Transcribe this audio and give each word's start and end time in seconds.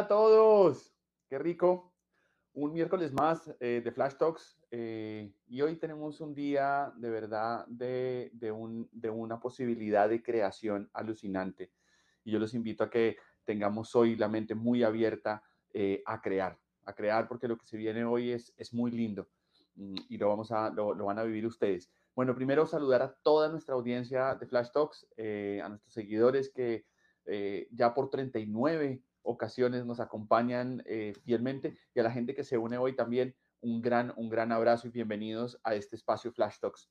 A 0.00 0.08
todos, 0.08 0.94
qué 1.28 1.38
rico. 1.38 1.92
Un 2.54 2.72
miércoles 2.72 3.12
más 3.12 3.54
eh, 3.60 3.82
de 3.84 3.92
Flash 3.92 4.14
Talks 4.14 4.58
eh, 4.70 5.30
y 5.46 5.60
hoy 5.60 5.76
tenemos 5.76 6.22
un 6.22 6.34
día 6.34 6.90
de 6.96 7.10
verdad 7.10 7.66
de, 7.66 8.30
un, 8.50 8.88
de, 8.92 9.10
una 9.10 9.38
posibilidad 9.38 10.08
de 10.08 10.22
creación 10.22 10.88
alucinante. 10.94 11.74
Y 12.24 12.30
yo 12.30 12.38
los 12.38 12.54
invito 12.54 12.82
a 12.82 12.88
que 12.88 13.18
tengamos 13.44 13.94
hoy 13.94 14.16
la 14.16 14.28
mente 14.28 14.54
muy 14.54 14.84
abierta 14.84 15.42
eh, 15.74 16.02
a 16.06 16.22
crear, 16.22 16.58
a 16.86 16.94
crear 16.94 17.28
porque 17.28 17.46
lo 17.46 17.58
que 17.58 17.66
se 17.66 17.76
viene 17.76 18.02
hoy 18.02 18.30
es, 18.30 18.54
es 18.56 18.72
muy 18.72 18.90
lindo 18.92 19.28
mm, 19.74 19.96
y 20.08 20.16
lo, 20.16 20.28
vamos 20.30 20.50
a, 20.50 20.70
lo, 20.70 20.94
van 20.94 21.18
a 21.18 21.24
vivir 21.24 21.44
ustedes. 21.44 21.92
Bueno, 22.16 22.34
primero 22.34 22.64
saludar 22.64 23.02
a 23.02 23.12
toda 23.22 23.50
nuestra 23.50 23.74
audiencia 23.74 24.34
de 24.34 24.46
Flash 24.46 24.70
Talks, 24.72 25.06
a 25.18 25.68
nuestros 25.68 25.92
seguidores 25.92 26.48
que 26.48 26.86
ya 27.70 27.92
por 27.92 28.08
39 28.08 29.02
ocasiones 29.22 29.84
nos 29.84 30.00
acompañan 30.00 30.82
eh, 30.86 31.14
fielmente 31.24 31.76
y 31.94 32.00
a 32.00 32.02
la 32.02 32.10
gente 32.10 32.34
que 32.34 32.44
se 32.44 32.58
une 32.58 32.78
hoy 32.78 32.94
también 32.94 33.34
un 33.60 33.82
gran, 33.82 34.12
un 34.16 34.28
gran 34.28 34.52
abrazo 34.52 34.88
y 34.88 34.90
bienvenidos 34.90 35.60
a 35.64 35.74
este 35.74 35.96
espacio 35.96 36.32
Flash 36.32 36.58
Talks. 36.60 36.90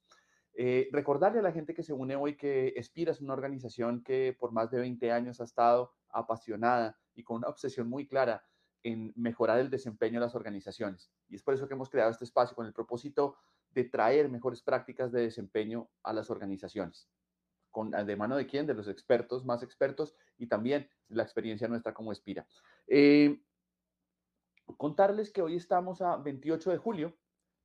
Eh, 0.54 0.90
recordarle 0.92 1.40
a 1.40 1.44
la 1.44 1.52
gente 1.52 1.74
que 1.74 1.84
se 1.84 1.94
une 1.94 2.16
hoy 2.16 2.36
que 2.36 2.74
Espira 2.76 3.12
es 3.12 3.22
una 3.22 3.34
organización 3.34 4.04
que 4.04 4.36
por 4.38 4.52
más 4.52 4.70
de 4.72 4.80
20 4.80 5.12
años 5.12 5.40
ha 5.42 5.46
estado 5.46 5.94
apasionada 6.10 7.00
y 7.16 7.24
con 7.24 7.38
una 7.38 7.48
obsesión 7.48 7.88
muy 7.88 8.08
clara 8.08 8.44
en 8.84 9.14
mejorar 9.16 9.60
el 9.60 9.70
desempeño 9.70 10.20
de 10.20 10.26
las 10.26 10.36
organizaciones. 10.36 11.12
Y 11.28 11.36
es 11.36 11.44
por 11.44 11.54
eso 11.54 11.68
que 11.68 11.74
hemos 11.74 11.90
creado 11.90 12.12
este 12.12 12.26
espacio 12.26 12.56
con 12.56 12.66
el 12.66 12.74
propósito 12.74 13.36
de 13.72 13.84
traer 13.86 14.30
mejores 14.30 14.62
prácticas 14.62 15.12
de 15.12 15.22
desempeño 15.22 15.90
a 16.04 16.14
las 16.14 16.30
organizaciones. 16.30 17.10
Ah, 17.94 18.04
de 18.04 18.16
mano 18.16 18.36
de 18.36 18.48
quién, 18.48 18.66
de 18.66 18.74
los 18.74 18.88
expertos 18.88 19.46
más 19.46 19.62
expertos 19.62 20.16
y 20.38 20.48
también 20.48 20.90
la 21.10 21.24
experiencia 21.24 21.68
nuestra 21.68 21.94
como 21.94 22.12
Espira. 22.12 22.48
Eh, 22.88 23.42
contarles 24.78 25.32
que 25.32 25.42
hoy 25.42 25.56
estamos 25.56 26.02
a 26.02 26.18
28 26.18 26.72
de 26.72 26.78
julio 26.78 27.16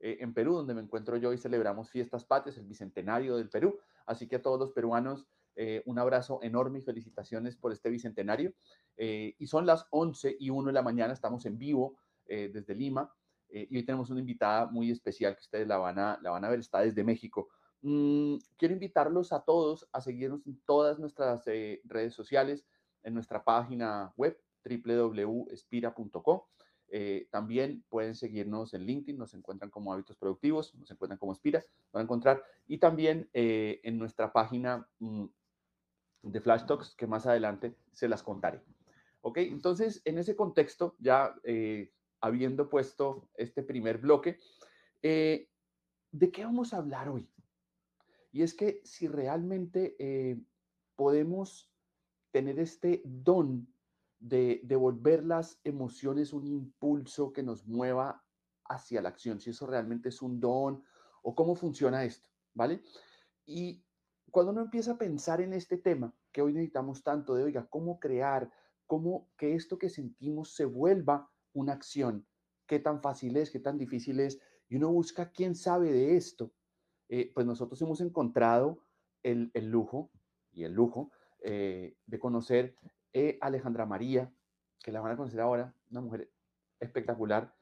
eh, 0.01 0.19
en 0.21 0.35
Perú, 0.35 0.55
donde 0.57 0.75
me 0.75 0.83
encuentro 0.83 1.17
yo 1.17 1.33
y 1.33 1.39
celebramos 1.39 1.91
fiestas 1.91 2.25
patrias, 2.25 2.59
el 2.59 2.67
bicentenario 2.67 3.37
del 3.37 3.49
Perú. 3.49 3.79
Así 4.07 4.29
que 4.29 4.37
a 4.37 4.43
todos 4.43 4.59
los 4.59 4.73
peruanos, 4.73 5.27
eh, 5.57 5.83
un 5.87 5.99
abrazo 5.99 6.41
enorme 6.43 6.81
y 6.81 6.83
felicitaciones 6.83 7.57
por 7.57 7.73
este 7.73 7.89
bicentenario. 7.89 8.53
y 8.97 9.47
son 9.47 9.67
las 9.67 9.87
11 9.91 10.37
y 10.39 10.51
1 10.51 10.67
de 10.67 10.73
la 10.73 10.83
mañana, 10.83 11.13
estamos 11.13 11.47
en 11.47 11.59
vivo 11.59 11.97
desde 12.27 12.75
Lima. 12.75 13.13
y 13.49 13.77
hoy 13.77 13.85
tenemos 13.85 14.11
una 14.11 14.21
invitada 14.21 14.67
muy 14.67 14.91
especial 14.91 15.35
que 15.35 15.41
ustedes 15.41 15.67
la 15.67 15.79
van 15.79 15.99
a, 15.99 16.19
la 16.23 16.31
van 16.31 16.45
a 16.45 16.49
ver, 16.49 16.61
está 16.61 16.81
desde 16.81 17.03
México. 17.03 17.49
Mm, 17.87 18.37
quiero 18.57 18.73
invitarlos 18.73 19.31
a 19.35 19.41
todos 19.41 19.87
a 19.93 20.01
seguirnos 20.01 20.47
en 20.47 20.59
todas 20.65 20.99
nuestras 20.99 21.47
eh, 21.49 21.83
redes 21.85 22.15
sociales, 22.15 22.65
en 23.03 23.13
nuestra 23.13 23.45
página 23.45 24.15
web 24.17 24.41
www.espira.co. 24.65 26.49
Eh, 26.89 27.29
también 27.31 27.85
pueden 27.91 28.15
seguirnos 28.15 28.73
en 28.73 28.87
LinkedIn, 28.87 29.19
nos 29.19 29.35
encuentran 29.35 29.71
como 29.71 29.93
Hábitos 29.93 30.17
Productivos, 30.17 30.75
nos 30.77 30.91
encuentran 30.91 31.19
como 31.19 31.35
Espira, 31.35 31.63
van 31.93 32.01
a 32.01 32.05
encontrar. 32.05 32.43
Y 32.67 32.79
también 32.79 33.29
eh, 33.35 33.83
en 33.85 33.99
nuestra 33.99 34.33
página 34.33 34.89
mm, 35.01 35.27
de 36.23 36.41
Flash 36.41 36.65
Talks, 36.65 36.95
que 36.95 37.07
más 37.07 37.27
adelante 37.27 37.77
se 37.93 38.09
las 38.09 38.23
contaré. 38.23 38.63
Ok, 39.21 39.37
entonces 39.39 40.01
en 40.07 40.17
ese 40.17 40.35
contexto, 40.35 40.97
ya 40.99 41.35
habiendo 42.21 42.71
puesto 42.71 43.29
este 43.35 43.63
primer 43.63 43.99
bloque, 43.99 44.39
¿de 45.03 46.31
qué 46.33 46.45
vamos 46.45 46.73
a 46.73 46.79
hablar 46.79 47.11
hoy? 47.11 47.29
Y 48.35 48.43
es 48.43 48.53
que 48.53 48.81
si 48.83 49.07
realmente 49.07 49.95
eh, 50.01 50.37
podemos 50.97 51.73
tener 52.33 52.59
este 52.59 53.01
don 53.05 53.73
de 54.19 54.61
devolver 54.65 55.25
las 55.25 55.61
emociones 55.63 56.33
un 56.33 56.45
impulso 56.49 57.33
que 57.33 57.45
nos 57.45 57.65
mueva 57.65 58.25
hacia 58.65 59.01
la 59.01 59.11
acción, 59.11 59.39
si 59.39 59.51
eso 59.51 59.69
realmente 59.69 60.09
es 60.09 60.21
un 60.21 60.41
don 60.41 60.83
o 61.23 61.37
cómo 61.37 61.55
funciona 61.55 62.05
esto, 62.05 62.29
¿vale? 62.55 62.83
Y 63.47 63.85
cuando 64.33 64.51
uno 64.51 64.63
empieza 64.63 64.95
a 64.95 64.99
pensar 64.99 65.41
en 65.41 65.53
este 65.53 65.79
tema, 65.79 66.13
que 66.33 66.43
hoy 66.43 66.55
necesitamos 66.55 67.05
tanto 67.05 67.37
de, 67.37 67.45
oiga, 67.45 67.69
cómo 67.71 68.01
crear, 68.01 68.51
cómo 68.89 69.31
que 69.37 69.55
esto 69.55 69.79
que 69.79 69.91
sentimos 69.91 70.57
se 70.57 70.65
vuelva 70.65 71.31
una 71.53 71.75
acción, 71.75 72.27
qué 72.67 72.81
tan 72.81 73.01
fácil 73.01 73.37
es, 73.37 73.53
qué 73.53 73.61
tan 73.61 73.79
difícil 73.79 74.19
es, 74.19 74.41
y 74.69 74.75
uno 74.75 74.91
busca 74.91 75.31
quién 75.31 75.55
sabe 75.55 75.93
de 75.93 76.17
esto, 76.17 76.53
eh, 77.09 77.31
pues 77.35 77.47
nosotros 77.47 77.81
hemos 77.83 78.01
encontrado 78.01 78.79
el, 79.23 79.51
lujo 79.55 80.11
y 80.53 80.65
el 80.65 80.73
lujo 80.73 81.11
eh, 81.41 81.97
de 82.07 82.19
conocer 82.19 82.77
a 82.83 82.89
eh, 83.13 83.39
Alejandra 83.41 83.87
María, 83.87 84.33
que 84.83 84.93
la 84.93 85.01
van 85.01 85.13
a 85.13 85.17
conocer 85.17 85.41
ahora, 85.41 85.75
una 85.91 86.01
mujer 86.01 86.31
espectacular, 86.81 87.55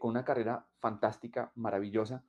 con 0.00 0.10
una 0.10 0.22
carrera 0.22 0.68
fantástica, 0.80 1.50
maravillosa, 1.54 2.22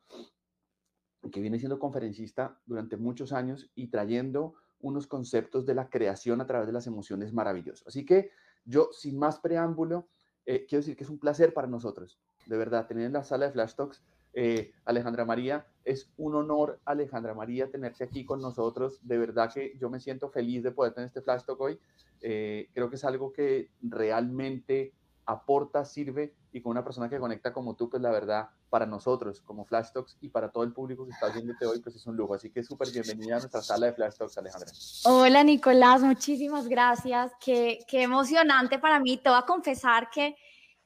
que 1.29 1.41
viene 1.41 1.59
siendo 1.59 1.77
conferencista 1.77 2.57
durante 2.65 2.95
muchos 2.95 3.33
años 3.33 3.69
y 3.75 3.89
trayendo 3.89 4.53
unos 4.79 5.07
conceptos 5.07 5.65
de 5.65 5.75
la 5.75 5.89
creación 5.89 6.39
a 6.39 6.47
través 6.47 6.67
de 6.67 6.73
las 6.73 6.87
emociones 6.87 7.33
maravillosos. 7.33 7.85
Así 7.85 8.05
que 8.05 8.31
yo, 8.63 8.87
sin 8.93 9.19
más 9.19 9.39
preámbulo, 9.39 10.07
quiero 10.45 10.77
decir 10.77 10.95
que 10.95 11.03
es 11.03 11.09
un 11.09 11.19
placer 11.19 11.53
para 11.53 11.67
nosotros, 11.67 12.17
de 12.45 12.57
verdad, 12.57 12.87
tener 12.87 13.05
en 13.05 13.13
la 13.13 13.25
sala 13.25 13.47
de 13.47 13.51
Flash 13.51 13.75
Talks 13.75 14.01
eh, 14.33 14.73
Alejandra 14.85 15.25
María, 15.25 15.67
es 15.85 16.09
un 16.17 16.35
honor, 16.35 16.79
Alejandra 16.85 17.33
María, 17.33 17.69
tenerte 17.69 18.03
aquí 18.03 18.25
con 18.25 18.41
nosotros. 18.41 18.99
De 19.01 19.17
verdad 19.17 19.51
que 19.53 19.75
yo 19.79 19.89
me 19.89 19.99
siento 19.99 20.29
feliz 20.29 20.63
de 20.63 20.71
poder 20.71 20.93
tener 20.93 21.07
este 21.07 21.21
Flash 21.21 21.43
Talk 21.43 21.59
hoy. 21.59 21.79
Eh, 22.21 22.69
creo 22.73 22.89
que 22.89 22.95
es 22.95 23.03
algo 23.03 23.33
que 23.33 23.69
realmente 23.81 24.93
aporta, 25.25 25.85
sirve 25.85 26.33
y 26.51 26.61
con 26.61 26.71
una 26.71 26.83
persona 26.83 27.09
que 27.09 27.19
conecta 27.19 27.53
como 27.53 27.75
tú, 27.75 27.89
pues 27.89 28.01
la 28.01 28.11
verdad, 28.11 28.49
para 28.69 28.85
nosotros 28.85 29.41
como 29.41 29.65
Flash 29.65 29.91
Talks 29.93 30.17
y 30.21 30.29
para 30.29 30.51
todo 30.51 30.63
el 30.63 30.73
público 30.73 31.05
que 31.05 31.11
está 31.11 31.29
viéndote 31.29 31.65
hoy, 31.65 31.79
pues 31.79 31.95
es 31.95 32.05
un 32.07 32.15
lujo. 32.15 32.33
Así 32.33 32.49
que 32.49 32.63
súper 32.63 32.91
bienvenida 32.91 33.35
a 33.35 33.39
nuestra 33.39 33.61
sala 33.61 33.87
de 33.87 33.93
Flash 33.93 34.15
Talks, 34.15 34.37
Alejandra. 34.37 34.71
Hola, 35.05 35.43
Nicolás, 35.43 36.01
muchísimas 36.01 36.67
gracias. 36.67 37.31
Qué, 37.39 37.79
qué 37.87 38.03
emocionante 38.03 38.79
para 38.79 38.99
mí. 38.99 39.17
Te 39.17 39.29
voy 39.29 39.39
a 39.39 39.45
confesar 39.45 40.09
que 40.09 40.35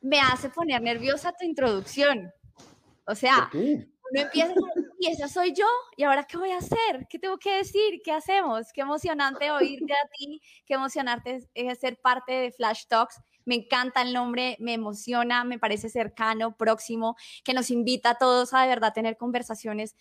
me 0.02 0.20
hace 0.20 0.50
poner 0.50 0.82
nerviosa 0.82 1.34
tu 1.34 1.46
introducción. 1.46 2.32
O 3.10 3.16
sea, 3.16 3.50
uno 4.12 4.22
empieza 4.22 4.54
y 5.00 5.08
esa 5.08 5.28
soy 5.28 5.54
yo, 5.54 5.66
¿y 5.96 6.04
ahora 6.04 6.24
qué 6.24 6.38
voy 6.38 6.52
a 6.52 6.58
hacer? 6.58 7.08
¿Qué 7.10 7.20
tengo 7.20 7.38
que 7.38 7.58
decir? 7.58 8.02
¿Qué 8.04 8.12
hacemos? 8.12 8.72
Qué 8.74 8.82
emocionante 8.82 9.52
oírte 9.52 9.94
a 9.94 10.10
ti, 10.18 10.42
qué 10.66 10.74
emocionante 10.74 11.48
es 11.54 11.80
ser 11.80 12.00
parte 12.02 12.32
de 12.34 12.52
Flash 12.52 12.86
Talks. 12.88 13.22
Me 13.46 13.56
encanta 13.56 14.02
el 14.02 14.14
nombre, 14.14 14.58
me 14.60 14.74
emociona, 14.74 15.44
me 15.44 15.60
parece 15.60 15.90
cercano, 15.90 16.58
próximo, 16.58 17.16
que 17.44 17.54
nos 17.54 17.70
invita 17.70 18.12
a 18.12 18.18
todos 18.18 18.54
a 18.54 18.62
de 18.62 18.68
verdad 18.70 18.94
tener 18.94 19.18
conversaciones 19.18 19.96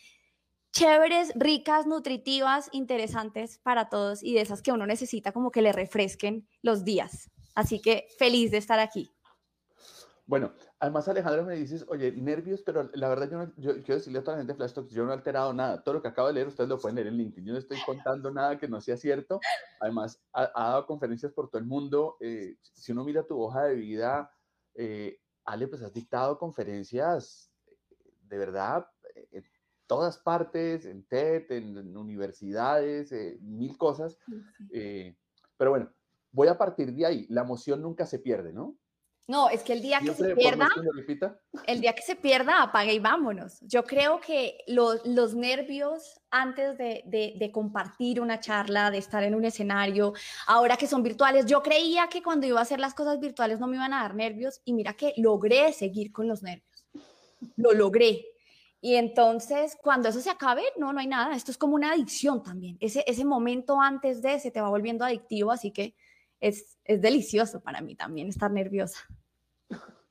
chéveres, 0.73 1.33
ricas, 1.37 1.87
nutritivas, 1.87 2.69
interesantes 2.73 3.59
para 3.59 3.89
todos 3.89 4.23
y 4.23 4.35
de 4.35 4.41
esas 4.41 4.63
que 4.63 4.73
uno 4.73 4.87
necesita 4.87 5.33
como 5.33 5.51
que 5.51 5.63
le 5.63 5.73
refresquen 5.73 6.49
los 6.63 6.85
días. 6.85 7.31
Así 7.55 7.81
que 7.81 8.09
feliz 8.19 8.51
de 8.51 8.59
estar 8.59 8.79
aquí. 8.79 9.11
Bueno, 10.27 10.53
además 10.87 11.09
Alejandro 11.09 11.45
me 11.45 11.57
dices, 11.57 11.85
oye, 11.89 12.13
nervios, 12.13 12.63
pero 12.63 12.89
la 12.95 13.09
verdad 13.09 13.29
yo, 13.29 13.39
no, 13.39 13.53
yo 13.57 13.75
quiero 13.83 13.97
decirle 13.97 14.21
a 14.21 14.23
toda 14.23 14.37
la 14.37 14.43
gente 14.43 14.53
de 14.53 14.57
Flash 14.57 14.73
Talks, 14.73 14.95
yo 14.95 15.05
no 15.05 15.11
he 15.11 15.15
alterado 15.15 15.53
nada. 15.53 15.83
Todo 15.83 15.97
lo 15.97 16.03
que 16.03 16.09
acabo 16.09 16.29
de 16.29 16.35
leer, 16.35 16.47
ustedes 16.47 16.69
lo 16.69 16.79
pueden 16.79 16.95
leer 16.95 17.09
en 17.09 17.17
LinkedIn. 17.17 17.45
Yo 17.45 17.53
no 17.53 17.59
estoy 17.59 17.79
contando 17.85 18.31
nada 18.31 18.57
que 18.57 18.69
no 18.69 18.81
sea 18.81 18.97
cierto. 18.97 19.41
Además, 19.81 20.23
ha, 20.33 20.49
dado 20.55 20.87
conferencias 20.87 21.33
por 21.33 21.51
todo 21.51 21.59
el 21.59 21.67
mundo. 21.67 22.17
Eh, 22.21 22.57
si 22.61 22.93
uno 22.93 23.05
mira 23.05 23.27
tu 23.27 23.41
hoja 23.41 23.65
de 23.65 23.75
vida, 23.75 24.31
eh, 24.75 25.19
Ale, 25.45 25.67
pues 25.67 25.83
has 25.83 25.93
dictado 25.93 26.39
conferencias 26.39 27.51
de 28.23 28.39
verdad 28.39 28.87
en 29.33 29.45
todas 29.89 30.19
partes, 30.19 30.85
en 30.85 31.05
TED, 31.05 31.51
en, 31.51 31.97
universidades, 31.97 33.11
eh, 33.11 33.39
mil 33.41 33.77
cosas. 33.77 34.19
pero 35.57 35.71
bueno, 35.71 35.91
voy 36.31 36.47
a 36.47 36.57
partir 36.57 36.93
de 36.93 37.07
ahí. 37.07 37.27
La 37.29 37.43
emoción 37.43 37.83
nunca 37.83 38.07
se 38.07 38.21
pierde, 38.21 38.53
¿no? 38.53 38.77
No, 39.29 39.49
es 39.49 39.65
que 39.65 39.73
el 39.73 39.83
día 39.83 39.99
que 39.99 40.15
se 40.15 40.37
pierda, 40.37 40.69
el 41.67 41.81
día 41.81 41.95
que 41.95 42.03
se 42.03 42.15
pierda, 42.15 42.63
apague 42.63 42.93
y 42.93 43.01
vámonos. 43.01 43.59
Yo 43.63 43.83
creo 43.83 44.21
que 44.21 44.59
los 44.69 45.35
nervios 45.35 46.21
antes 46.31 46.79
de, 46.79 47.51
compartir 47.53 48.21
una 48.21 48.39
charla, 48.39 48.91
de 48.91 48.99
estar 48.99 49.25
en 49.25 49.35
un 49.35 49.45
escenario, 49.45 50.13
ahora 50.47 50.77
que 50.77 50.87
son 50.87 51.03
virtuales, 51.03 51.45
yo 51.47 51.61
creía 51.61 52.07
que 52.09 52.23
cuando 52.23 52.47
iba 52.47 52.61
a 52.61 52.63
hacer 52.63 52.79
las 52.79 52.95
cosas 52.95 53.19
virtuales 53.19 53.59
no 53.59 53.67
me 53.67 53.77
iban 53.77 53.93
a 53.93 54.03
dar 54.03 54.15
nervios 54.15 54.61
y 54.65 54.73
mira 54.73 54.93
que 54.93 55.13
logré 55.17 55.73
seguir 55.73 56.13
con 56.13 56.29
los 56.29 56.43
nervios. 56.43 56.87
Lo 57.57 57.73
logré. 57.73 58.25
Y 58.81 58.95
entonces, 58.95 59.77
cuando 59.83 60.09
eso 60.09 60.21
se 60.21 60.31
acabe, 60.31 60.63
no, 60.77 60.93
no 60.93 61.01
hay 61.01 61.09
nada. 61.09 61.35
Esto 61.35 61.51
es 61.51 61.59
como 61.59 61.75
una 61.75 61.93
adicción 61.93 62.45
también. 62.45 62.77
Ese, 62.79 63.03
ese 63.09 63.25
momento 63.25 63.81
antes 63.81 64.23
de 64.23 64.39
se 64.39 64.53
te 64.53 64.61
va 64.61 64.69
volviendo 64.69 65.05
adictivo, 65.05 65.51
así 65.51 65.73
que 65.73 65.97
es, 66.41 66.79
delicioso 66.85 67.61
para 67.61 67.81
mí 67.81 67.95
también 67.95 68.29
estar 68.29 68.51
nerviosa. 68.51 69.01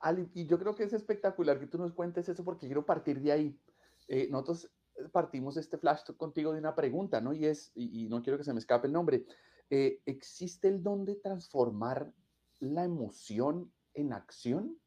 Ali, 0.00 0.30
y 0.34 0.46
yo 0.46 0.58
creo 0.58 0.74
que 0.74 0.84
es 0.84 0.92
espectacular 0.92 1.58
que 1.58 1.66
tú 1.66 1.78
nos 1.78 1.92
cuentes 1.92 2.28
eso 2.28 2.44
porque 2.44 2.66
quiero 2.66 2.86
partir 2.86 3.20
de 3.20 3.32
ahí. 3.32 3.60
Eh, 4.06 4.28
nosotros 4.30 4.70
partimos 5.12 5.56
este 5.56 5.78
flash 5.78 6.02
contigo 6.16 6.52
de 6.52 6.58
una 6.58 6.74
pregunta, 6.74 7.20
¿no? 7.20 7.32
Y 7.32 7.46
es, 7.46 7.72
y, 7.74 8.08
no 8.08 8.22
quiero 8.22 8.38
que 8.38 8.44
se 8.44 8.52
me 8.52 8.58
escape 8.58 8.86
el 8.86 8.92
nombre, 8.92 9.26
eh, 9.70 10.00
¿existe 10.06 10.68
el 10.68 10.82
don 10.82 11.04
de 11.04 11.16
transformar 11.16 12.12
la 12.60 12.84
emoción 12.84 13.72
en 13.94 14.12
acción? 14.12 14.78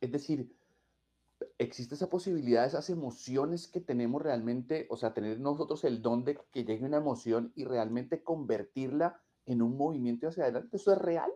Es 0.00 0.12
decir, 0.12 0.54
¿existe 1.58 1.94
esa 1.94 2.10
posibilidad 2.10 2.66
esas 2.66 2.90
emociones 2.90 3.68
que 3.68 3.80
tenemos 3.80 4.22
realmente, 4.22 4.86
o 4.90 4.96
sea, 4.96 5.14
tener 5.14 5.40
nosotros 5.40 5.84
el 5.84 6.02
don 6.02 6.24
de 6.24 6.38
que 6.50 6.64
llegue 6.64 6.84
una 6.84 6.98
emoción 6.98 7.52
y 7.54 7.64
realmente 7.64 8.22
convertirla 8.22 9.20
en 9.46 9.62
un 9.62 9.76
movimiento 9.76 10.28
hacia 10.28 10.44
adelante? 10.44 10.76
¿Eso 10.76 10.92
es 10.92 10.98
real? 10.98 11.30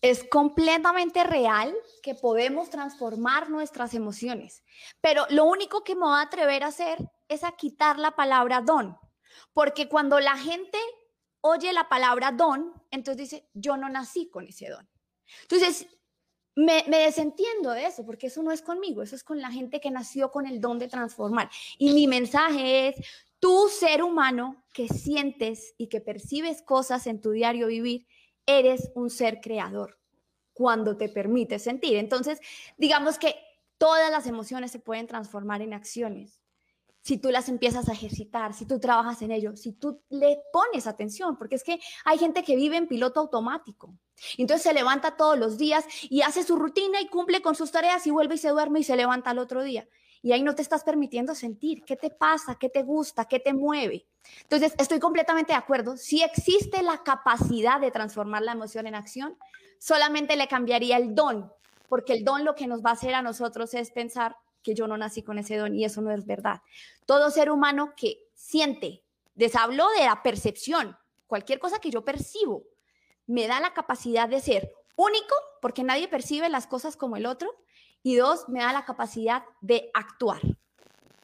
Es 0.00 0.24
completamente 0.24 1.24
real 1.24 1.74
que 2.02 2.14
podemos 2.14 2.70
transformar 2.70 3.50
nuestras 3.50 3.92
emociones, 3.92 4.64
pero 5.00 5.26
lo 5.28 5.44
único 5.44 5.84
que 5.84 5.94
me 5.94 6.06
voy 6.06 6.16
a 6.16 6.22
atrever 6.22 6.64
a 6.64 6.68
hacer 6.68 6.98
es 7.28 7.44
a 7.44 7.52
quitar 7.52 7.98
la 7.98 8.12
palabra 8.12 8.62
don, 8.62 8.96
porque 9.52 9.88
cuando 9.88 10.20
la 10.20 10.38
gente 10.38 10.78
oye 11.42 11.74
la 11.74 11.90
palabra 11.90 12.32
don, 12.32 12.72
entonces 12.90 13.30
dice, 13.30 13.50
yo 13.52 13.76
no 13.76 13.90
nací 13.90 14.30
con 14.30 14.46
ese 14.46 14.70
don. 14.70 14.88
Entonces, 15.42 15.86
me, 16.54 16.84
desentiendo 16.88 17.70
de 17.70 17.86
eso, 17.86 18.04
porque 18.04 18.28
eso 18.28 18.42
no 18.42 18.52
es 18.52 18.62
conmigo, 18.62 19.02
eso 19.02 19.16
es 19.16 19.24
con 19.24 19.40
la 19.40 19.50
gente 19.50 19.80
que 19.80 19.90
nació 19.90 20.30
con 20.30 20.46
el 20.46 20.60
don 20.60 20.78
de 20.78 20.88
transformar. 20.88 21.50
Y 21.78 21.92
mi 21.92 22.06
mensaje 22.06 22.88
es, 22.88 22.96
tú 23.40 23.68
ser 23.68 24.02
humano 24.02 24.64
que 24.72 24.88
sientes 24.88 25.74
y 25.76 25.88
que 25.88 26.00
percibes 26.00 26.62
cosas 26.62 27.06
en 27.06 27.20
tu 27.20 27.30
diario 27.30 27.66
vivir, 27.66 28.06
eres 28.46 28.90
un 28.94 29.10
ser 29.10 29.40
creador 29.40 29.98
cuando 30.52 30.96
te 30.96 31.08
permites 31.08 31.62
sentir. 31.62 31.96
Entonces, 31.96 32.38
digamos 32.76 33.18
que 33.18 33.34
todas 33.78 34.10
las 34.10 34.26
emociones 34.26 34.70
se 34.70 34.78
pueden 34.78 35.06
transformar 35.06 35.62
en 35.62 35.74
acciones 35.74 36.43
si 37.04 37.18
tú 37.18 37.30
las 37.30 37.50
empiezas 37.50 37.86
a 37.90 37.92
ejercitar, 37.92 38.54
si 38.54 38.64
tú 38.64 38.80
trabajas 38.80 39.20
en 39.20 39.30
ello, 39.30 39.54
si 39.56 39.72
tú 39.72 40.00
le 40.08 40.38
pones 40.50 40.86
atención, 40.86 41.36
porque 41.36 41.56
es 41.56 41.62
que 41.62 41.78
hay 42.06 42.16
gente 42.16 42.42
que 42.42 42.56
vive 42.56 42.78
en 42.78 42.88
piloto 42.88 43.20
automático. 43.20 43.94
Entonces 44.38 44.62
se 44.62 44.72
levanta 44.72 45.14
todos 45.14 45.38
los 45.38 45.58
días 45.58 45.84
y 46.04 46.22
hace 46.22 46.42
su 46.42 46.56
rutina 46.56 47.02
y 47.02 47.08
cumple 47.08 47.42
con 47.42 47.54
sus 47.56 47.70
tareas 47.70 48.06
y 48.06 48.10
vuelve 48.10 48.36
y 48.36 48.38
se 48.38 48.48
duerme 48.48 48.80
y 48.80 48.84
se 48.84 48.96
levanta 48.96 49.30
al 49.30 49.38
otro 49.38 49.62
día. 49.62 49.86
Y 50.22 50.32
ahí 50.32 50.42
no 50.42 50.54
te 50.54 50.62
estás 50.62 50.82
permitiendo 50.82 51.34
sentir 51.34 51.84
qué 51.84 51.96
te 51.96 52.08
pasa, 52.08 52.56
qué 52.58 52.70
te 52.70 52.82
gusta, 52.82 53.26
qué 53.26 53.38
te 53.38 53.52
mueve. 53.52 54.06
Entonces, 54.40 54.72
estoy 54.78 54.98
completamente 54.98 55.52
de 55.52 55.58
acuerdo. 55.58 55.98
Si 55.98 56.22
existe 56.22 56.82
la 56.82 57.02
capacidad 57.02 57.82
de 57.82 57.90
transformar 57.90 58.40
la 58.40 58.52
emoción 58.52 58.86
en 58.86 58.94
acción, 58.94 59.36
solamente 59.78 60.36
le 60.36 60.48
cambiaría 60.48 60.96
el 60.96 61.14
don, 61.14 61.52
porque 61.86 62.14
el 62.14 62.24
don 62.24 62.46
lo 62.46 62.54
que 62.54 62.66
nos 62.66 62.82
va 62.82 62.88
a 62.88 62.94
hacer 62.94 63.14
a 63.14 63.20
nosotros 63.20 63.74
es 63.74 63.90
pensar, 63.90 64.38
que 64.64 64.74
yo 64.74 64.88
no 64.88 64.96
nací 64.96 65.22
con 65.22 65.38
ese 65.38 65.56
don 65.56 65.76
y 65.76 65.84
eso 65.84 66.00
no 66.00 66.10
es 66.10 66.26
verdad. 66.26 66.62
Todo 67.06 67.30
ser 67.30 67.50
humano 67.50 67.92
que 67.96 68.26
siente, 68.34 69.04
les 69.36 69.54
hablo 69.54 69.86
de 69.98 70.06
la 70.06 70.22
percepción, 70.24 70.96
cualquier 71.28 71.60
cosa 71.60 71.78
que 71.78 71.90
yo 71.90 72.04
percibo, 72.04 72.64
me 73.26 73.46
da 73.46 73.60
la 73.60 73.74
capacidad 73.74 74.28
de 74.28 74.40
ser 74.40 74.72
único, 74.96 75.34
porque 75.60 75.84
nadie 75.84 76.08
percibe 76.08 76.48
las 76.48 76.66
cosas 76.66 76.96
como 76.96 77.16
el 77.16 77.26
otro, 77.26 77.54
y 78.02 78.16
dos, 78.16 78.48
me 78.48 78.60
da 78.60 78.72
la 78.72 78.84
capacidad 78.84 79.44
de 79.60 79.90
actuar. 79.94 80.40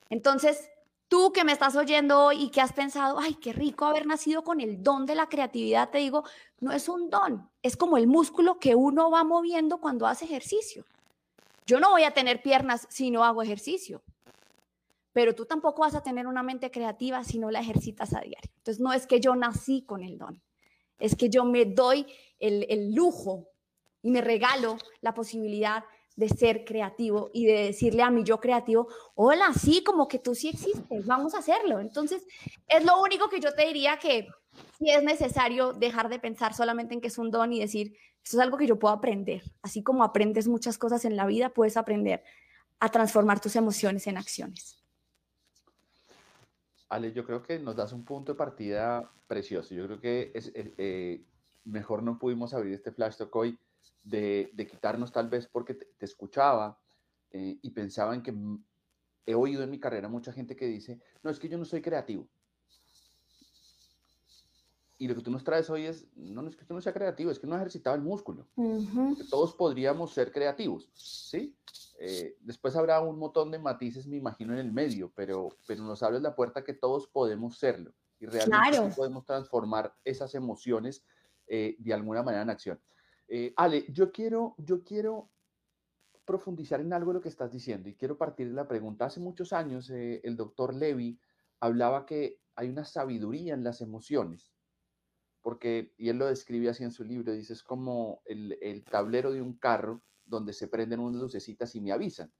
Entonces, 0.09 0.69
tú 1.09 1.33
que 1.33 1.45
me 1.45 1.53
estás 1.53 1.77
oyendo 1.77 2.25
hoy 2.25 2.45
y 2.45 2.51
que 2.51 2.61
has 2.61 2.73
pensado, 2.73 3.19
ay, 3.19 3.35
qué 3.35 3.53
rico 3.53 3.85
haber 3.85 4.07
nacido 4.07 4.45
con 4.45 4.61
el 4.61 4.83
don 4.83 5.07
de 5.07 5.15
la 5.15 5.29
creatividad, 5.29 5.91
te 5.91 5.99
digo, 5.99 6.25
no 6.59 6.73
es 6.73 6.89
un 6.89 7.11
don, 7.11 7.51
es 7.63 7.77
como 7.77 7.97
el 7.97 8.07
músculo 8.07 8.59
que 8.59 8.75
uno 8.75 9.11
va 9.11 9.25
moviendo 9.25 9.79
cuando 9.79 10.07
hace 10.07 10.25
ejercicio. 10.25 10.85
Yo 11.67 11.81
no 11.81 11.91
voy 11.91 12.05
a 12.05 12.13
tener 12.13 12.43
piernas 12.43 12.87
si 12.91 13.11
no 13.11 13.25
hago 13.25 13.43
ejercicio, 13.43 14.03
pero 15.13 15.35
tú 15.35 15.45
tampoco 15.45 15.83
vas 15.83 15.95
a 15.95 16.03
tener 16.03 16.27
una 16.27 16.43
mente 16.43 16.71
creativa 16.71 17.25
si 17.25 17.39
no 17.39 17.51
la 17.51 17.61
ejercitas 17.61 18.15
a 18.15 18.21
diario. 18.21 18.51
Entonces, 18.57 18.81
no 18.81 18.93
es 18.93 19.07
que 19.07 19.21
yo 19.21 19.35
nací 19.35 19.83
con 19.83 20.03
el 20.03 20.19
don, 20.19 20.43
es 20.99 21.17
que 21.17 21.29
yo 21.29 21.45
me 21.45 21.65
doy 21.65 22.07
el, 22.39 22.95
lujo 22.95 23.49
y 24.03 24.11
me 24.11 24.21
regalo 24.21 24.77
la 25.01 25.15
posibilidad 25.15 25.85
de 26.17 26.29
ser 26.29 26.65
creativo 26.65 27.31
y 27.33 27.47
de 27.47 27.65
decirle 27.65 28.03
a 28.03 28.11
mi 28.11 28.25
yo 28.25 28.41
creativo, 28.41 28.89
hola, 29.15 29.53
sí, 29.55 29.83
como 29.83 30.07
que 30.07 30.19
tú 30.19 30.35
sí 30.35 30.49
existes, 30.49 31.07
vamos 31.07 31.35
a 31.35 31.39
hacerlo. 31.39 31.81
Entonces, 31.81 32.27
es 32.69 32.85
lo 32.85 33.01
único 33.01 33.29
que 33.29 33.41
yo 33.41 33.55
te 33.55 33.67
diría 33.67 33.99
que 33.99 34.29
si 34.79 34.91
es 34.91 35.03
necesario 35.03 35.73
dejar 35.73 36.09
de 36.09 36.19
pensar 36.19 36.55
solamente 36.55 36.95
en 36.95 37.01
que 37.01 37.09
es 37.09 37.19
un 37.19 37.31
don 37.31 37.53
y 37.53 37.61
decir, 37.61 37.97
esto 38.23 38.37
es 38.37 38.43
algo 38.43 38.57
que 38.57 38.67
yo 38.67 38.79
puedo 38.79 38.95
aprender. 38.95 39.43
Así 39.63 39.83
como 39.83 40.05
aprendes 40.05 40.49
muchas 40.49 40.79
cosas 40.79 41.05
en 41.05 41.17
la 41.17 41.27
vida, 41.27 41.51
puedes 41.51 41.77
aprender 41.77 42.23
a 42.79 42.89
transformar 42.89 43.41
tus 43.41 43.57
emociones 43.57 44.07
en 44.07 44.17
acciones. 44.17 44.83
Ale, 46.89 47.13
yo 47.13 47.25
creo 47.25 47.43
que 47.43 47.59
nos 47.59 47.77
das 47.77 47.93
un 47.93 48.05
punto 48.05 48.33
de 48.33 48.39
partida 48.39 49.11
precioso. 49.29 49.75
Yo 49.75 49.87
creo 49.87 50.01
que 50.01 50.33
es, 50.35 50.49
eh, 50.49 50.75
eh, 50.77 51.25
mejor 51.65 52.03
no 52.03 52.19
pudimos 52.19 52.53
abrir 52.53 52.75
este 52.75 52.91
flash 52.91 53.17
talk 53.17 53.35
hoy 53.37 53.59
de, 54.03 54.51
quitarnos 54.71 55.13
tal 55.13 55.29
vez 55.29 55.47
porque 55.47 55.75
te, 55.75 56.05
escuchaba 56.05 56.79
eh, 57.31 57.59
y 57.63 57.71
pensaba 57.71 58.15
en 58.15 58.23
que 58.23 58.35
he 59.27 59.35
oído 59.35 59.63
en 59.63 59.71
mi 59.71 59.79
carrera 59.79 60.09
mucha 60.09 60.33
gente 60.33 60.57
que 60.57 60.67
dice, 60.67 61.01
no, 61.23 61.31
es 61.31 61.39
que 61.39 61.49
yo 61.49 61.59
no 61.59 61.65
soy 61.65 61.81
creativo. 61.81 62.27
Y 65.01 65.09
lo 65.09 65.15
que 65.15 65.23
tú 65.23 65.31
nos 65.31 65.43
traes 65.43 65.71
hoy 65.71 65.87
es, 65.87 66.07
no, 66.15 66.47
es 66.47 66.55
que 66.55 66.67
tú 66.67 66.75
no 66.75 66.81
sea 66.83 66.93
creativo, 66.93 67.31
es 67.31 67.39
que 67.39 67.47
no 67.47 67.55
ha 67.55 67.57
ejercitado 67.57 67.97
el 67.97 68.03
músculo. 68.03 68.47
todos 69.31 69.55
podríamos 69.55 70.13
ser 70.13 70.31
creativos, 70.31 70.91
¿sí? 70.93 71.57
Eh, 71.99 72.37
después 72.41 72.77
habrá 72.77 73.01
un 73.01 73.19
montón 73.19 73.51
de 73.51 73.59
matices, 73.59 74.07
me 74.07 74.19
imagino, 74.19 74.53
en 74.53 74.59
el 74.59 74.71
medio, 74.71 75.11
pero, 75.17 75.49
pero 75.67 75.85
nos 75.85 76.03
abres 76.03 76.21
la 76.21 76.35
puerta 76.37 76.63
que 76.63 76.75
todos 76.75 77.07
podemos 77.07 77.59
serlo. 77.59 77.95
Y 78.19 78.27
realmente 78.27 78.95
podemos 78.95 79.25
transformar 79.25 79.95
esas 80.05 80.35
emociones 80.35 81.03
eh, 81.47 81.77
de 81.79 81.95
alguna 81.95 82.23
manera 82.23 82.43
en 82.43 82.51
acción. 82.51 82.79
Eh, 83.27 83.55
Ale, 83.57 83.87
yo 83.89 84.13
quiero, 84.13 84.55
yo 84.59 84.85
quiero 84.85 85.31
profundizar 86.27 86.79
en 86.83 86.93
algo 86.93 87.13
de 87.13 87.15
lo 87.15 87.23
que 87.23 87.31
estás 87.31 87.51
diciendo 87.51 87.89
y 87.89 87.95
quiero 87.95 88.19
partir 88.19 88.49
de 88.49 88.55
la 88.55 88.69
pregunta. 88.69 89.07
Hace 89.07 89.21
muchos 89.21 89.55
años 89.55 89.89
el 89.89 90.37
doctor 90.37 90.75
Levy 90.75 91.19
hablaba 91.59 92.05
que 92.05 92.39
hay 92.55 92.69
una 92.69 92.85
sabiduría 92.85 93.55
en 93.55 93.65
las 93.65 93.81
emociones 93.81 94.53
porque, 95.43 95.95
y 95.97 96.09
él 96.09 96.19
lo 96.19 96.27
describe 96.27 96.69
así 96.69 96.85
en 96.85 96.93
su 96.93 97.05
libro, 97.05 97.33
dice, 97.33 97.53
es 97.53 97.63
como 97.63 98.23
el, 98.25 98.59
el 98.61 98.85
tablero 98.85 99.33
de 99.33 99.43
un 99.43 99.55
carro 99.55 100.03
donde 100.25 100.53
se 100.53 100.69
prenden 100.69 101.01
unas 101.01 101.21
lucecitas 101.21 101.75
y 101.75 101.81
me 101.81 101.93
avisan. 101.93 102.33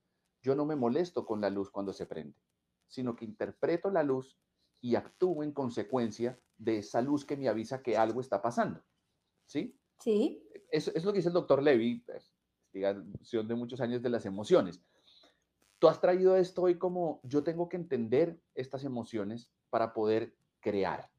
Yo 0.43 0.55
no 0.55 0.65
me 0.65 0.77
molesto 0.77 1.27
con 1.27 1.41
la 1.41 1.51
luz 1.51 1.71
cuando 1.71 1.93
se 1.93 2.07
prende, 2.07 2.37
sino 2.89 3.17
que 3.17 3.25
interpreto 3.25 3.91
la 3.91 4.03
luz 4.03 4.39
y 4.81 4.95
actúo 4.95 5.43
en 5.43 5.53
consecuencia 5.53 6.39
de 6.57 6.79
esa 6.79 7.03
luz 7.03 7.25
que 7.25 7.37
me 7.37 7.49
avisa 7.49 7.83
que 7.83 7.97
algo 7.97 8.21
está 8.21 8.41
pasando. 8.41 8.83
¿Sí? 9.47 9.77
Sí. 9.99 10.47
Eso 10.71 10.93
es 10.95 11.05
lo 11.05 11.13
que 11.13 11.19
dice 11.19 11.29
el 11.29 11.35
doctor 11.35 11.63
Levy, 11.63 12.01
pues, 12.07 12.33
investigación 12.73 13.49
de 13.49 13.55
muchos 13.55 13.81
años 13.81 14.03
de 14.03 14.11
las 14.11 14.25
emociones. 14.27 14.81
Tú 15.79 15.89
has 15.89 16.01
traído 16.01 16.37
esto 16.37 16.63
hoy 16.63 16.79
como 16.79 17.21
yo 17.25 17.43
tengo 17.43 17.69
que 17.69 17.77
entender 17.77 18.41
estas 18.55 18.85
emociones 18.85 19.51
para 19.71 19.93
poder 19.93 20.37
crear. 20.61 21.11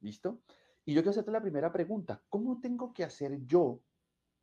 ¿Listo? 0.00 0.40
Y 0.86 0.94
yo 0.94 1.02
quiero 1.02 1.10
hacerte 1.10 1.32
la 1.32 1.42
primera 1.42 1.72
pregunta. 1.72 2.22
¿Cómo 2.30 2.60
tengo 2.60 2.94
que 2.94 3.02
hacer 3.02 3.44
yo, 3.44 3.80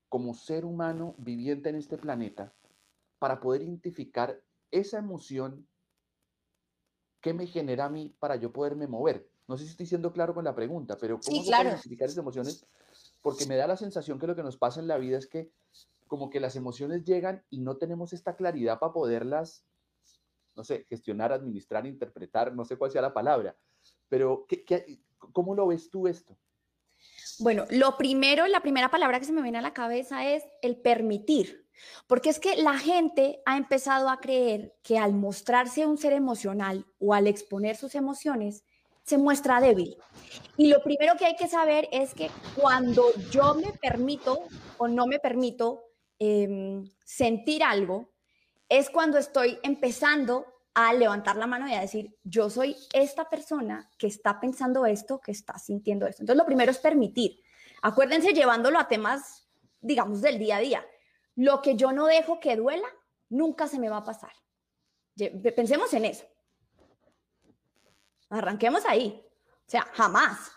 como 0.09 0.33
ser 0.33 0.65
humano 0.65 1.15
viviente 1.17 1.69
en 1.69 1.77
este 1.77 1.97
planeta, 1.97 2.53
para 3.17 3.39
poder 3.39 3.61
identificar 3.61 4.39
esa 4.69 4.99
emoción 4.99 5.65
que 7.21 7.33
me 7.33 7.47
genera 7.47 7.85
a 7.85 7.89
mí 7.89 8.13
para 8.19 8.35
yo 8.35 8.51
poderme 8.51 8.87
mover? 8.87 9.25
No 9.47 9.57
sé 9.57 9.63
si 9.63 9.71
estoy 9.71 9.85
siendo 9.85 10.11
claro 10.11 10.33
con 10.33 10.43
la 10.43 10.53
pregunta, 10.53 10.97
pero 10.97 11.17
¿cómo 11.19 11.41
sí, 11.41 11.47
claro. 11.47 11.69
identificar 11.69 12.07
esas 12.07 12.17
emociones? 12.17 12.65
Porque 13.21 13.45
me 13.45 13.55
da 13.55 13.65
la 13.65 13.77
sensación 13.77 14.19
que 14.19 14.27
lo 14.27 14.35
que 14.35 14.43
nos 14.43 14.57
pasa 14.57 14.81
en 14.81 14.87
la 14.87 14.97
vida 14.97 15.17
es 15.17 15.27
que 15.27 15.49
como 16.07 16.29
que 16.29 16.41
las 16.41 16.57
emociones 16.57 17.05
llegan 17.05 17.41
y 17.49 17.61
no 17.61 17.77
tenemos 17.77 18.11
esta 18.11 18.35
claridad 18.35 18.79
para 18.79 18.91
poderlas, 18.91 19.65
no 20.55 20.65
sé, 20.65 20.85
gestionar, 20.89 21.31
administrar, 21.31 21.85
interpretar, 21.85 22.53
no 22.53 22.65
sé 22.65 22.75
cuál 22.75 22.91
sea 22.91 23.01
la 23.01 23.13
palabra. 23.13 23.55
Pero, 24.09 24.45
¿qué, 24.47 24.63
qué, 24.65 24.99
¿Cómo 25.31 25.55
lo 25.55 25.67
ves 25.67 25.89
tú 25.89 26.07
esto? 26.07 26.37
Bueno, 27.39 27.65
lo 27.69 27.97
primero, 27.97 28.47
la 28.47 28.61
primera 28.61 28.89
palabra 28.89 29.19
que 29.19 29.25
se 29.25 29.33
me 29.33 29.41
viene 29.41 29.57
a 29.57 29.61
la 29.61 29.73
cabeza 29.73 30.29
es 30.29 30.43
el 30.61 30.77
permitir, 30.77 31.67
porque 32.07 32.29
es 32.29 32.39
que 32.39 32.55
la 32.57 32.77
gente 32.77 33.41
ha 33.45 33.57
empezado 33.57 34.09
a 34.09 34.19
creer 34.19 34.75
que 34.83 34.97
al 34.97 35.13
mostrarse 35.13 35.85
un 35.85 35.97
ser 35.97 36.13
emocional 36.13 36.85
o 36.99 37.13
al 37.13 37.27
exponer 37.27 37.75
sus 37.75 37.95
emociones, 37.95 38.63
se 39.03 39.17
muestra 39.17 39.59
débil. 39.59 39.97
Y 40.57 40.67
lo 40.67 40.81
primero 40.81 41.15
que 41.17 41.25
hay 41.25 41.35
que 41.35 41.47
saber 41.47 41.89
es 41.91 42.13
que 42.13 42.29
cuando 42.55 43.03
yo 43.31 43.53
me 43.55 43.73
permito 43.73 44.43
o 44.77 44.87
no 44.87 45.07
me 45.07 45.19
permito 45.19 45.83
em, 46.19 46.89
sentir 47.03 47.63
algo, 47.63 48.13
es 48.69 48.89
cuando 48.89 49.17
estoy 49.17 49.59
empezando 49.63 50.52
a 50.75 50.93
levantar 50.93 51.35
la 51.35 51.47
mano 51.47 51.67
y 51.67 51.73
a 51.73 51.81
decir, 51.81 52.17
yo 52.23 52.49
soy 52.49 52.75
esta 52.93 53.29
persona 53.29 53.91
que 53.97 54.07
está 54.07 54.39
pensando 54.39 54.85
esto, 54.85 55.19
que 55.19 55.31
está 55.31 55.57
sintiendo 55.59 56.07
esto. 56.07 56.23
Entonces, 56.23 56.37
lo 56.37 56.45
primero 56.45 56.71
es 56.71 56.79
permitir. 56.79 57.41
Acuérdense 57.81 58.33
llevándolo 58.33 58.79
a 58.79 58.87
temas, 58.87 59.47
digamos, 59.81 60.21
del 60.21 60.39
día 60.39 60.57
a 60.57 60.61
día. 60.61 60.85
Lo 61.35 61.61
que 61.61 61.75
yo 61.75 61.91
no 61.91 62.05
dejo 62.05 62.39
que 62.39 62.55
duela, 62.55 62.87
nunca 63.29 63.67
se 63.67 63.79
me 63.79 63.89
va 63.89 63.97
a 63.97 64.03
pasar. 64.03 64.31
Pensemos 65.55 65.93
en 65.93 66.05
eso. 66.05 66.25
Arranquemos 68.29 68.85
ahí. 68.85 69.23
O 69.67 69.69
sea, 69.69 69.83
jamás. 69.93 70.51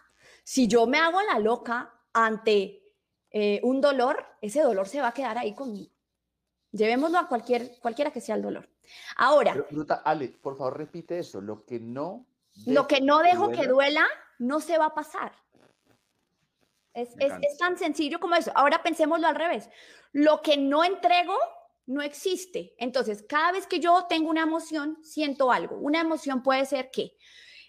Si 0.44 0.66
yo 0.66 0.86
me 0.86 0.98
hago 0.98 1.20
la 1.22 1.38
loca 1.38 1.92
ante 2.12 2.82
eh, 3.30 3.60
un 3.64 3.80
dolor, 3.80 4.24
ese 4.40 4.62
dolor 4.62 4.88
se 4.88 5.00
va 5.00 5.08
a 5.08 5.14
quedar 5.14 5.36
ahí 5.36 5.54
conmigo. 5.54 5.92
Llevémoslo 6.72 7.18
a 7.18 7.28
cualquier, 7.28 7.78
cualquiera 7.80 8.10
que 8.10 8.20
sea 8.20 8.36
el 8.36 8.42
dolor. 8.42 8.68
Ahora. 9.16 9.56
Ale, 10.04 10.28
por 10.28 10.56
favor, 10.56 10.76
repite 10.76 11.18
eso. 11.18 11.40
Lo 11.40 11.64
que 11.64 11.80
no. 11.80 12.26
Lo 12.64 12.86
que 12.86 13.00
no 13.00 13.18
dejo 13.18 13.50
que 13.50 13.66
duela, 13.66 14.06
no 14.38 14.60
se 14.60 14.78
va 14.78 14.86
a 14.86 14.94
pasar. 14.94 15.32
Es, 16.94 17.14
es, 17.18 17.58
tan 17.58 17.76
sencillo 17.76 18.18
como 18.18 18.34
eso. 18.36 18.50
Ahora 18.54 18.82
pensémoslo 18.82 19.26
al 19.26 19.34
revés. 19.34 19.68
Lo 20.12 20.40
que 20.40 20.56
no 20.56 20.82
entrego 20.82 21.34
no 21.84 22.02
existe. 22.02 22.74
Entonces, 22.78 23.22
cada 23.28 23.52
vez 23.52 23.66
que 23.66 23.80
yo 23.80 24.06
tengo 24.08 24.30
una 24.30 24.42
emoción, 24.42 24.98
siento 25.02 25.52
algo. 25.52 25.76
Una 25.76 26.00
emoción 26.00 26.42
puede 26.42 26.64
ser 26.64 26.90
que 26.90 27.12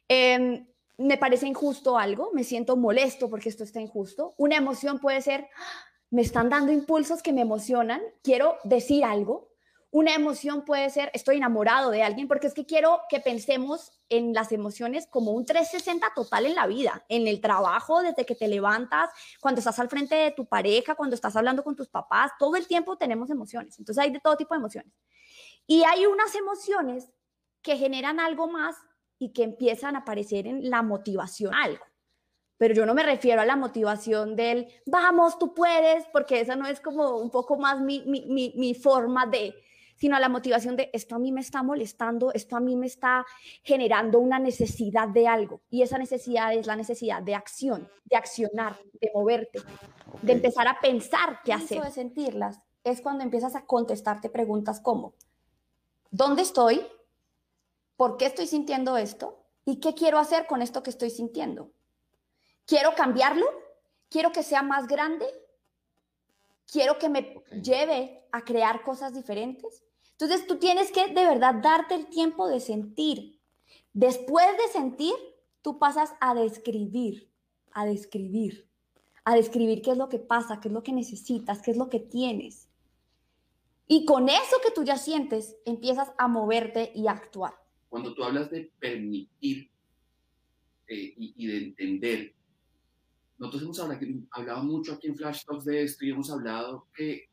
em, 0.08 0.66
me 0.98 1.18
parece 1.18 1.48
injusto 1.48 1.98
algo, 1.98 2.32
me 2.34 2.44
siento 2.44 2.76
molesto 2.76 3.30
porque 3.30 3.50
esto 3.50 3.64
está 3.64 3.80
injusto. 3.80 4.34
Una 4.38 4.58
emoción 4.58 5.00
puede 5.00 5.22
ser, 5.22 5.48
me 6.10 6.22
están 6.22 6.50
dando 6.50 6.72
impulsos 6.72 7.22
que 7.22 7.34
me 7.34 7.42
emocionan, 7.42 8.02
quiero 8.24 8.58
decir 8.64 9.04
algo. 9.04 9.47
Una 9.89 10.13
emoción 10.13 10.65
puede 10.65 10.89
ser, 10.89 11.10
estoy 11.13 11.38
enamorado 11.38 11.91
de 11.91 12.03
alguien, 12.03 12.27
porque 12.27 12.48
es 12.48 12.53
que 12.53 12.65
quiero 12.65 13.01
que 13.10 13.22
pensemos 13.22 13.94
en 14.10 14.34
las 14.34 14.51
emociones 14.51 15.08
como 15.08 15.32
un 15.32 15.46
360 15.46 16.12
total 16.13 16.46
en 16.46 16.56
la 16.56 16.67
vida, 16.67 17.06
en 17.08 17.25
el 17.25 17.39
trabajo, 17.39 18.01
desde 18.01 18.25
que 18.25 18.36
te 18.36 18.50
levantas, 18.50 19.10
cuando 19.39 19.60
estás 19.60 19.79
al 19.79 19.89
frente 19.89 20.15
de 20.15 20.32
tu 20.32 20.46
pareja, 20.46 20.96
cuando 20.96 21.15
estás 21.15 21.38
hablando 21.38 21.63
con 21.63 21.75
tus 21.75 21.88
papás, 21.88 22.32
todo 22.38 22.58
el 22.58 22.67
tiempo 22.67 22.98
tenemos 22.98 23.29
emociones. 23.29 23.79
Entonces 23.79 24.03
hay 24.03 24.12
de 24.12 24.20
todo 24.20 24.36
tipo 24.36 24.53
de 24.53 24.60
emociones. 24.60 24.94
Y 25.65 25.84
hay 25.84 26.06
unas 26.06 26.36
emociones 26.36 27.10
que 27.62 27.77
generan 27.77 28.20
algo 28.20 28.48
más 28.48 28.75
y 29.20 29.32
que 29.32 29.44
empiezan 29.44 29.96
a 29.96 30.00
aparecer 30.00 30.48
en 30.48 30.70
la 30.70 30.82
motivación, 30.82 31.53
algo. 31.53 31.86
Pero 32.58 32.74
yo 32.74 32.86
no 32.86 32.94
me 32.94 33.03
refiero 33.03 33.41
a 33.41 33.46
la 33.46 33.56
motivación 33.56 34.36
del, 34.36 34.67
vamos, 34.86 35.39
tú 35.39 35.53
puedes, 35.53 36.06
porque 36.12 36.41
esa 36.41 36.56
no 36.56 36.67
es 36.67 36.82
como 36.82 37.17
un 37.17 37.29
poco 37.29 37.58
más 37.58 37.79
mi, 37.79 38.01
mi, 38.06 38.25
mi, 38.25 38.53
mi 38.56 38.74
forma 38.74 39.25
de, 39.27 39.56
sino 39.98 40.16
a 40.16 40.20
la 40.20 40.30
motivación 40.30 40.75
de 40.75 40.89
esto 40.94 41.16
a 41.16 41.20
mí 41.20 41.32
me 41.32 41.42
está 41.42 41.63
molestando, 41.63 42.32
esto 42.32 42.56
a 42.56 42.60
mí 42.60 42.75
me 42.75 42.86
está 42.86 43.25
generando 43.63 44.20
una 44.20 44.39
necesidad 44.39 45.10
de 45.10 45.27
algo. 45.27 45.62
Y 45.70 45.82
esa 45.82 45.98
necesidad 45.98 46.54
es 46.54 46.68
la 46.68 46.75
necesidad 46.75 47.22
de 47.24 47.36
acción, 47.36 47.89
de 48.06 48.16
accionar, 48.16 48.80
de 49.01 49.12
moverte, 49.13 49.60
de 50.22 50.34
empezar 50.34 50.68
a 50.68 50.80
pensar 50.80 51.39
qué 51.44 51.51
hacer. 51.51 51.80
Eso 51.80 51.86
de 51.86 51.92
sentirlas 51.92 52.62
es 52.84 53.01
cuando 53.01 53.24
empiezas 53.24 53.56
a 53.56 53.66
contestarte 53.66 54.30
preguntas 54.30 54.80
como, 54.80 55.13
¿dónde 56.12 56.44
estoy? 56.44 56.86
¿Por 57.98 58.18
qué 58.18 58.27
estoy 58.27 58.46
sintiendo 58.46 58.98
esto? 58.98 59.44
¿Y 59.66 59.80
qué 59.80 59.96
quiero 59.96 60.20
hacer 60.20 60.46
con 60.46 60.62
esto 60.62 60.84
que 60.84 60.92
estoy 60.92 61.10
sintiendo? 61.10 61.72
¿Quiero 62.66 62.94
cambiarlo? 62.96 63.46
¿Quiero 64.10 64.32
que 64.32 64.44
sea 64.44 64.62
más 64.62 64.88
grande? 64.88 65.25
¿Quiero 66.72 66.98
que 66.98 67.10
me 67.10 67.42
lleve 67.62 68.25
a 68.32 68.44
crear 68.44 68.84
cosas 68.84 69.13
diferentes? 69.13 69.84
Entonces 70.20 70.48
tú 70.48 70.58
tienes 70.58 70.92
que 70.92 71.08
de 71.08 71.26
verdad 71.26 71.56
darte 71.62 71.94
el 71.94 72.08
tiempo 72.08 72.48
de 72.48 72.60
sentir. 72.60 73.40
Después 73.94 74.48
de 74.58 74.72
sentir, 74.72 75.14
tú 75.62 75.78
pasas 75.78 76.14
a 76.20 76.34
describir, 76.34 77.30
a 77.72 77.86
describir, 77.86 78.68
a 79.26 79.36
describir 79.36 79.84
qué 79.84 79.92
es 79.92 79.98
lo 79.98 80.10
que 80.10 80.18
pasa, 80.18 80.60
qué 80.60 80.70
es 80.70 80.74
lo 80.74 80.82
que 80.82 80.92
necesitas, 80.92 81.62
qué 81.62 81.70
es 81.70 81.78
lo 81.78 81.90
que 81.90 82.00
tienes. 82.00 82.68
Y 83.88 84.06
con 84.06 84.28
eso 84.28 84.56
que 84.66 84.72
tú 84.72 84.84
ya 84.84 84.98
sientes, 84.98 85.56
empiezas 85.66 86.12
a 86.18 86.28
moverte 86.28 86.92
y 86.96 87.08
a 87.08 87.12
actuar. 87.12 87.54
Cuando 87.88 88.16
tú 88.16 88.24
hablas 88.24 88.50
de 88.50 88.72
permitir 88.80 89.70
eh, 90.88 91.14
y, 91.16 91.46
de 91.46 91.58
entender, 91.58 92.34
nosotros 93.38 93.62
hemos 93.62 93.80
hablado, 93.80 94.02
hablado, 94.32 94.64
mucho 94.64 94.94
aquí 94.94 95.08
en 95.08 95.16
Flash 95.16 95.46
Talks 95.46 95.66
de 95.66 95.84
esto 95.84 96.06
y 96.06 96.10
hemos 96.10 96.32
hablado 96.32 96.88
que 96.96 97.30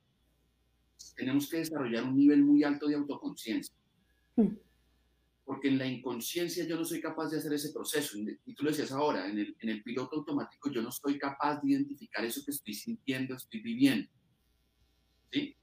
tenemos 1.16 1.48
que 1.48 1.58
desarrollar 1.58 2.04
un 2.04 2.16
nivel 2.16 2.42
muy 2.42 2.64
alto 2.64 2.86
de 2.86 2.96
autoconciencia. 2.96 3.74
Hmm. 4.36 4.56
Porque 5.44 5.68
en 5.68 5.78
la 5.78 5.86
inconsciencia 5.86 6.64
yo 6.64 6.76
no 6.76 6.84
soy 6.84 7.00
capaz 7.00 7.30
de 7.30 7.38
hacer 7.38 7.52
ese 7.52 7.72
proceso. 7.72 8.16
Y 8.46 8.54
tú 8.54 8.64
lo 8.64 8.70
decías 8.70 8.92
ahora, 8.92 9.28
en 9.28 9.38
el, 9.38 9.56
en 9.60 9.68
el 9.68 9.82
piloto 9.82 10.16
automático 10.16 10.70
yo 10.70 10.80
no 10.80 10.88
estoy 10.88 11.18
capaz 11.18 11.60
de 11.60 11.72
identificar 11.72 12.24
eso 12.24 12.42
que 12.44 12.50
estoy 12.50 12.74
sintiendo, 12.74 13.34
estoy 13.34 13.60
viviendo. 13.60 14.10
¿Sí? 15.30 15.56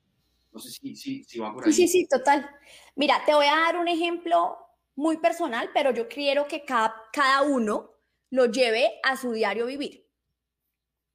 No 0.51 0.59
sé 0.59 0.69
si, 0.69 0.95
si, 0.95 1.23
si 1.23 1.39
va 1.39 1.53
por 1.53 1.65
ahí. 1.65 1.73
Sí, 1.73 1.87
sí, 1.87 2.01
sí, 2.01 2.07
total. 2.07 2.47
Mira, 2.95 3.23
te 3.25 3.33
voy 3.33 3.47
a 3.47 3.55
dar 3.55 3.77
un 3.77 3.87
ejemplo 3.87 4.57
muy 4.95 5.17
personal, 5.17 5.69
pero 5.73 5.93
yo 5.93 6.07
quiero 6.07 6.47
que 6.47 6.63
cada, 6.63 6.93
cada 7.11 7.41
uno 7.41 7.91
lo 8.29 8.45
lleve 8.45 8.99
a 9.03 9.17
su 9.17 9.31
diario 9.31 9.65
vivir. 9.65 10.07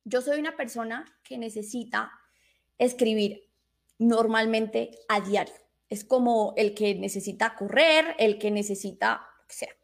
Yo 0.05 0.23
soy 0.23 0.41
una 0.41 0.57
persona 0.57 1.05
que 1.23 1.39
necesita 1.39 2.11
escribir 2.79 3.46
normalmente 3.99 4.99
a 5.09 5.21
diario. 5.21 5.55
Es 5.88 6.05
como 6.05 6.55
el 6.57 6.75
que 6.75 6.95
necesita 6.95 7.55
correr, 7.55 8.15
el 8.19 8.38
que 8.38 8.50
necesita, 8.50 9.29
lo 9.41 9.47
que 9.47 9.55
sea. 9.55 9.76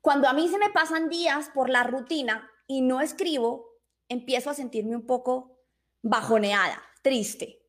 Cuando 0.00 0.28
a 0.28 0.32
mí 0.32 0.48
se 0.48 0.58
me 0.58 0.70
pasan 0.70 1.08
días 1.08 1.50
por 1.54 1.70
la 1.70 1.84
rutina 1.84 2.50
y 2.66 2.80
no 2.80 3.00
escribo, 3.00 3.78
empiezo 4.08 4.50
a 4.50 4.54
sentirme 4.54 4.96
un 4.96 5.06
poco 5.06 5.60
bajoneada, 6.02 6.82
triste. 7.02 7.62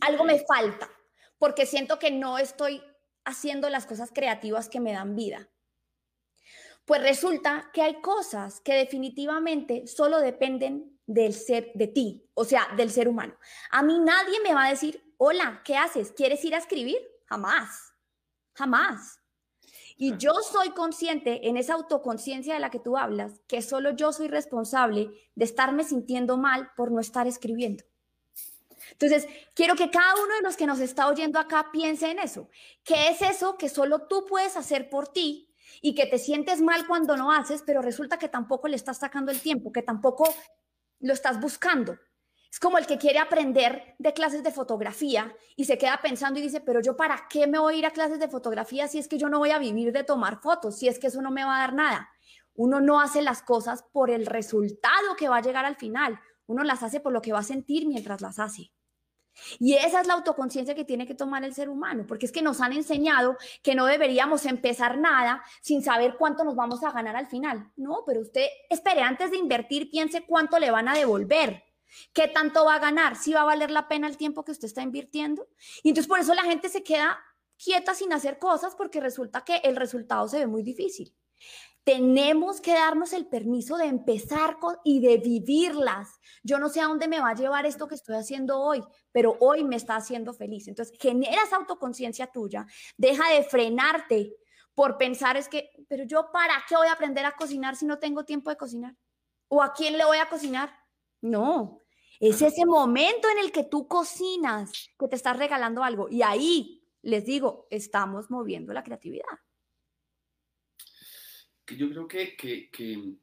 Algo 0.00 0.24
me 0.24 0.38
falta, 0.38 0.90
porque 1.38 1.66
siento 1.66 1.98
que 1.98 2.10
no 2.10 2.38
estoy 2.38 2.82
haciendo 3.24 3.68
las 3.68 3.86
cosas 3.86 4.10
creativas 4.12 4.68
que 4.68 4.80
me 4.80 4.92
dan 4.92 5.14
vida. 5.14 5.50
Pues 6.84 7.02
resulta 7.02 7.70
que 7.72 7.82
hay 7.82 8.00
cosas 8.00 8.60
que 8.60 8.74
definitivamente 8.74 9.86
solo 9.86 10.20
dependen 10.20 10.91
del 11.06 11.34
ser, 11.34 11.72
de 11.74 11.88
ti, 11.88 12.24
o 12.34 12.44
sea, 12.44 12.68
del 12.76 12.90
ser 12.90 13.08
humano. 13.08 13.34
A 13.70 13.82
mí 13.82 13.98
nadie 13.98 14.40
me 14.40 14.54
va 14.54 14.66
a 14.66 14.70
decir, 14.70 15.14
hola, 15.16 15.62
¿qué 15.64 15.76
haces? 15.76 16.12
¿Quieres 16.12 16.44
ir 16.44 16.54
a 16.54 16.58
escribir? 16.58 16.98
Jamás, 17.26 17.92
jamás. 18.54 19.18
Y 19.96 20.16
yo 20.16 20.32
soy 20.34 20.70
consciente 20.70 21.48
en 21.48 21.56
esa 21.56 21.74
autoconciencia 21.74 22.54
de 22.54 22.60
la 22.60 22.70
que 22.70 22.80
tú 22.80 22.96
hablas, 22.96 23.40
que 23.46 23.62
solo 23.62 23.90
yo 23.92 24.12
soy 24.12 24.28
responsable 24.28 25.10
de 25.34 25.44
estarme 25.44 25.84
sintiendo 25.84 26.36
mal 26.36 26.70
por 26.76 26.90
no 26.90 27.00
estar 27.00 27.26
escribiendo. 27.26 27.84
Entonces, 28.90 29.26
quiero 29.54 29.74
que 29.74 29.90
cada 29.90 30.14
uno 30.14 30.34
de 30.34 30.42
los 30.42 30.56
que 30.56 30.66
nos 30.66 30.80
está 30.80 31.08
oyendo 31.08 31.38
acá 31.38 31.70
piense 31.72 32.10
en 32.10 32.18
eso. 32.18 32.48
¿Qué 32.84 33.08
es 33.08 33.22
eso 33.22 33.56
que 33.56 33.68
solo 33.68 34.06
tú 34.08 34.26
puedes 34.26 34.56
hacer 34.56 34.90
por 34.90 35.08
ti 35.08 35.52
y 35.80 35.94
que 35.94 36.06
te 36.06 36.18
sientes 36.18 36.60
mal 36.60 36.86
cuando 36.86 37.16
no 37.16 37.32
haces, 37.32 37.62
pero 37.64 37.82
resulta 37.82 38.18
que 38.18 38.28
tampoco 38.28 38.68
le 38.68 38.76
estás 38.76 38.98
sacando 38.98 39.32
el 39.32 39.40
tiempo, 39.40 39.72
que 39.72 39.82
tampoco 39.82 40.32
lo 41.02 41.12
estás 41.12 41.38
buscando. 41.40 41.98
Es 42.50 42.60
como 42.60 42.78
el 42.78 42.86
que 42.86 42.98
quiere 42.98 43.18
aprender 43.18 43.94
de 43.98 44.12
clases 44.12 44.42
de 44.42 44.52
fotografía 44.52 45.34
y 45.56 45.64
se 45.64 45.78
queda 45.78 46.00
pensando 46.02 46.38
y 46.38 46.42
dice, 46.42 46.60
pero 46.60 46.80
yo 46.80 46.96
para 46.96 47.26
qué 47.28 47.46
me 47.46 47.58
voy 47.58 47.74
a 47.74 47.78
ir 47.78 47.86
a 47.86 47.92
clases 47.92 48.18
de 48.18 48.28
fotografía 48.28 48.88
si 48.88 48.98
es 48.98 49.08
que 49.08 49.18
yo 49.18 49.28
no 49.28 49.38
voy 49.38 49.50
a 49.50 49.58
vivir 49.58 49.92
de 49.92 50.04
tomar 50.04 50.40
fotos, 50.40 50.78
si 50.78 50.86
es 50.88 50.98
que 50.98 51.06
eso 51.06 51.22
no 51.22 51.30
me 51.30 51.44
va 51.44 51.56
a 51.56 51.60
dar 51.60 51.74
nada. 51.74 52.10
Uno 52.54 52.80
no 52.80 53.00
hace 53.00 53.22
las 53.22 53.42
cosas 53.42 53.84
por 53.92 54.10
el 54.10 54.26
resultado 54.26 55.16
que 55.18 55.28
va 55.28 55.38
a 55.38 55.42
llegar 55.42 55.64
al 55.64 55.76
final, 55.76 56.20
uno 56.46 56.62
las 56.62 56.82
hace 56.82 57.00
por 57.00 57.12
lo 57.12 57.22
que 57.22 57.32
va 57.32 57.38
a 57.38 57.44
sentir 57.44 57.86
mientras 57.86 58.20
las 58.20 58.38
hace. 58.38 58.70
Y 59.58 59.74
esa 59.74 60.00
es 60.00 60.06
la 60.06 60.14
autoconciencia 60.14 60.74
que 60.74 60.84
tiene 60.84 61.06
que 61.06 61.14
tomar 61.14 61.44
el 61.44 61.54
ser 61.54 61.68
humano, 61.68 62.04
porque 62.06 62.26
es 62.26 62.32
que 62.32 62.42
nos 62.42 62.60
han 62.60 62.72
enseñado 62.72 63.36
que 63.62 63.74
no 63.74 63.86
deberíamos 63.86 64.46
empezar 64.46 64.98
nada 64.98 65.42
sin 65.60 65.82
saber 65.82 66.16
cuánto 66.18 66.44
nos 66.44 66.54
vamos 66.54 66.82
a 66.84 66.92
ganar 66.92 67.16
al 67.16 67.26
final. 67.26 67.70
No, 67.76 68.02
pero 68.06 68.20
usted 68.20 68.46
espere, 68.68 69.02
antes 69.02 69.30
de 69.30 69.38
invertir, 69.38 69.90
piense 69.90 70.24
cuánto 70.26 70.58
le 70.58 70.70
van 70.70 70.88
a 70.88 70.94
devolver. 70.94 71.64
¿Qué 72.12 72.28
tanto 72.28 72.64
va 72.64 72.76
a 72.76 72.78
ganar? 72.78 73.16
¿Si 73.16 73.32
va 73.32 73.42
a 73.42 73.44
valer 73.44 73.70
la 73.70 73.88
pena 73.88 74.08
el 74.08 74.16
tiempo 74.16 74.44
que 74.44 74.52
usted 74.52 74.66
está 74.66 74.82
invirtiendo? 74.82 75.48
Y 75.82 75.90
entonces 75.90 76.08
por 76.08 76.20
eso 76.20 76.34
la 76.34 76.44
gente 76.44 76.68
se 76.68 76.82
queda 76.82 77.18
quieta 77.62 77.94
sin 77.94 78.12
hacer 78.12 78.38
cosas 78.38 78.74
porque 78.74 79.00
resulta 79.00 79.44
que 79.44 79.56
el 79.56 79.76
resultado 79.76 80.28
se 80.28 80.38
ve 80.38 80.46
muy 80.46 80.62
difícil. 80.62 81.14
Tenemos 81.84 82.60
que 82.60 82.74
darnos 82.74 83.12
el 83.12 83.26
permiso 83.26 83.76
de 83.76 83.86
empezar 83.86 84.56
y 84.84 85.00
de 85.00 85.18
vivirlas. 85.18 86.20
Yo 86.44 86.58
no 86.58 86.68
sé 86.68 86.80
a 86.80 86.86
dónde 86.86 87.08
me 87.08 87.20
va 87.20 87.30
a 87.30 87.34
llevar 87.34 87.66
esto 87.66 87.88
que 87.88 87.96
estoy 87.96 88.16
haciendo 88.16 88.60
hoy, 88.60 88.82
pero 89.10 89.36
hoy 89.40 89.64
me 89.64 89.76
está 89.76 89.96
haciendo 89.96 90.32
feliz. 90.32 90.68
Entonces, 90.68 90.96
generas 91.00 91.52
autoconciencia 91.52 92.28
tuya, 92.28 92.66
deja 92.96 93.28
de 93.30 93.42
frenarte 93.42 94.36
por 94.74 94.96
pensar 94.96 95.36
es 95.36 95.48
que, 95.48 95.70
pero 95.88 96.04
yo 96.04 96.30
para 96.32 96.54
qué 96.68 96.76
voy 96.76 96.88
a 96.88 96.92
aprender 96.92 97.26
a 97.26 97.36
cocinar 97.36 97.76
si 97.76 97.84
no 97.84 97.98
tengo 97.98 98.24
tiempo 98.24 98.50
de 98.50 98.56
cocinar? 98.56 98.96
¿O 99.48 99.62
a 99.62 99.72
quién 99.72 99.98
le 99.98 100.04
voy 100.04 100.18
a 100.18 100.28
cocinar? 100.28 100.70
No, 101.20 101.82
es 102.18 102.40
ese 102.40 102.64
momento 102.64 103.28
en 103.28 103.38
el 103.38 103.52
que 103.52 103.64
tú 103.64 103.86
cocinas, 103.86 104.72
que 104.98 105.08
te 105.08 105.16
estás 105.16 105.36
regalando 105.36 105.84
algo. 105.84 106.08
Y 106.08 106.22
ahí, 106.22 106.88
les 107.02 107.24
digo, 107.24 107.66
estamos 107.70 108.30
moviendo 108.30 108.72
la 108.72 108.82
creatividad 108.82 109.26
yo 111.76 111.88
creo 111.90 112.08
que, 112.08 112.36
que, 112.36 113.14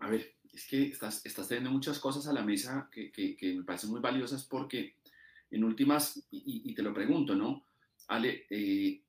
a 0.00 0.10
ver, 0.10 0.34
es 0.52 0.66
que 0.66 0.88
estás, 0.88 1.24
estás 1.26 1.48
teniendo 1.48 1.70
muchas 1.70 1.98
cosas 1.98 2.26
a 2.26 2.32
la 2.32 2.42
mesa 2.42 2.88
que, 2.92 3.10
que 3.10 3.54
me 3.54 3.64
parecen 3.64 3.90
muy 3.90 4.00
valiosas 4.00 4.44
porque 4.44 4.96
en 5.54 5.64
últimas, 5.64 6.26
y, 6.30 6.74
te 6.74 6.82
lo 6.82 6.92
pregunto, 6.92 7.34
¿no? 7.34 7.66
Ale, 8.08 8.44
eh, 8.50 9.00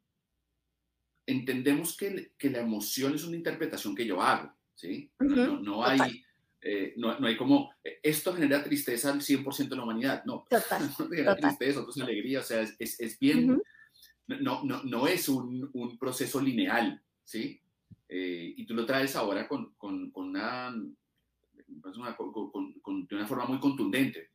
entendemos 1.26 1.98
que, 1.98 2.34
que, 2.38 2.50
la 2.52 2.60
emoción 2.60 3.16
es 3.16 3.24
una 3.24 3.36
interpretación 3.36 3.96
que 3.96 4.06
yo 4.06 4.22
hago, 4.22 4.54
¿sí? 4.76 5.10
no, 5.20 5.60
no, 5.60 5.84
hay, 5.84 6.24
eh, 6.62 6.94
no, 6.98 7.20
no, 7.20 7.28
hay 7.28 7.36
como, 7.36 7.74
eh, 7.84 8.00
esto 8.04 8.34
genera 8.34 8.64
tristeza 8.64 9.12
al 9.12 9.22
100% 9.22 9.70
de 9.70 9.76
la 9.76 9.84
humanidad, 9.84 10.24
no. 10.26 10.46
Total. 10.48 10.88
genera 11.10 11.36
tristeza, 11.36 11.82
otros 11.82 12.00
alegría, 12.00 12.42
o 12.42 12.44
sea, 12.44 12.62
es, 12.62 13.00
es, 13.00 13.18
bien, 13.18 13.60
no, 14.28 14.64
no, 14.64 14.84
no 14.84 15.08
es 15.08 15.28
un, 15.28 15.70
un 15.74 15.98
proceso 15.98 16.40
lineal, 16.40 17.02
¿sí? 17.24 17.60
Eh, 18.08 18.54
y 18.56 18.66
tú 18.66 18.74
lo 18.74 18.86
traes 18.86 19.16
ahora 19.16 19.48
con, 19.48 19.74
con, 19.76 20.12
con 20.12 20.30
una, 20.30 20.76
con, 22.82 23.08
de 23.08 23.16
una 23.16 23.28
forma 23.28 23.46
muy 23.46 23.60
contundente. 23.60 24.32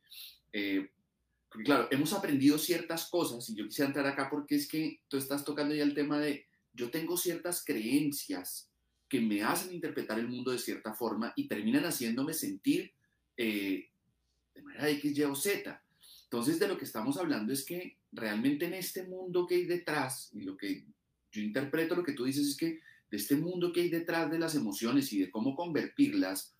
porque 0.51 1.63
claro, 1.63 1.87
hemos 1.91 2.13
aprendido 2.13 2.57
ciertas 2.57 3.09
cosas 3.09 3.49
y 3.49 3.55
yo 3.55 3.65
quisiera 3.65 3.87
entrar 3.87 4.07
acá 4.07 4.29
porque 4.29 4.55
es 4.55 4.67
que 4.67 5.01
tú 5.07 5.17
estás 5.17 5.43
tocando 5.45 5.73
ya 5.73 5.83
el 5.83 5.93
tema 5.93 6.19
de, 6.19 6.45
yo 6.73 6.89
tengo 6.89 7.17
ciertas 7.17 7.63
creencias 7.65 8.71
que 9.11 9.19
me 9.19 9.43
hacen 9.43 9.73
interpretar 9.73 10.19
el 10.19 10.29
mundo 10.29 10.51
de 10.51 10.57
cierta 10.57 10.93
forma 10.93 11.33
y 11.35 11.49
terminan 11.49 11.83
haciéndome 11.83 12.33
sentir 12.33 12.93
eh, 13.35 13.89
de 14.55 14.61
manera 14.61 14.89
X, 14.89 15.17
Y 15.17 15.23
o 15.23 15.35
Z. 15.35 15.83
Entonces, 16.23 16.59
de 16.59 16.67
lo 16.69 16.77
que 16.77 16.85
estamos 16.85 17.17
hablando 17.17 17.51
es 17.51 17.65
que 17.65 17.97
realmente 18.13 18.67
en 18.67 18.73
este 18.73 19.03
mundo 19.03 19.45
que 19.45 19.55
hay 19.55 19.65
detrás, 19.65 20.29
y 20.33 20.43
lo 20.43 20.55
que 20.55 20.85
yo 21.29 21.41
interpreto 21.41 21.93
lo 21.93 22.05
que 22.05 22.13
tú 22.13 22.23
dices 22.23 22.47
es 22.47 22.55
que 22.55 22.79
de 23.11 23.17
este 23.17 23.35
mundo 23.35 23.73
que 23.73 23.81
hay 23.81 23.89
detrás 23.89 24.31
de 24.31 24.39
las 24.39 24.55
emociones 24.55 25.11
y 25.11 25.19
de 25.19 25.29
cómo 25.29 25.53
convertirlas, 25.53 26.55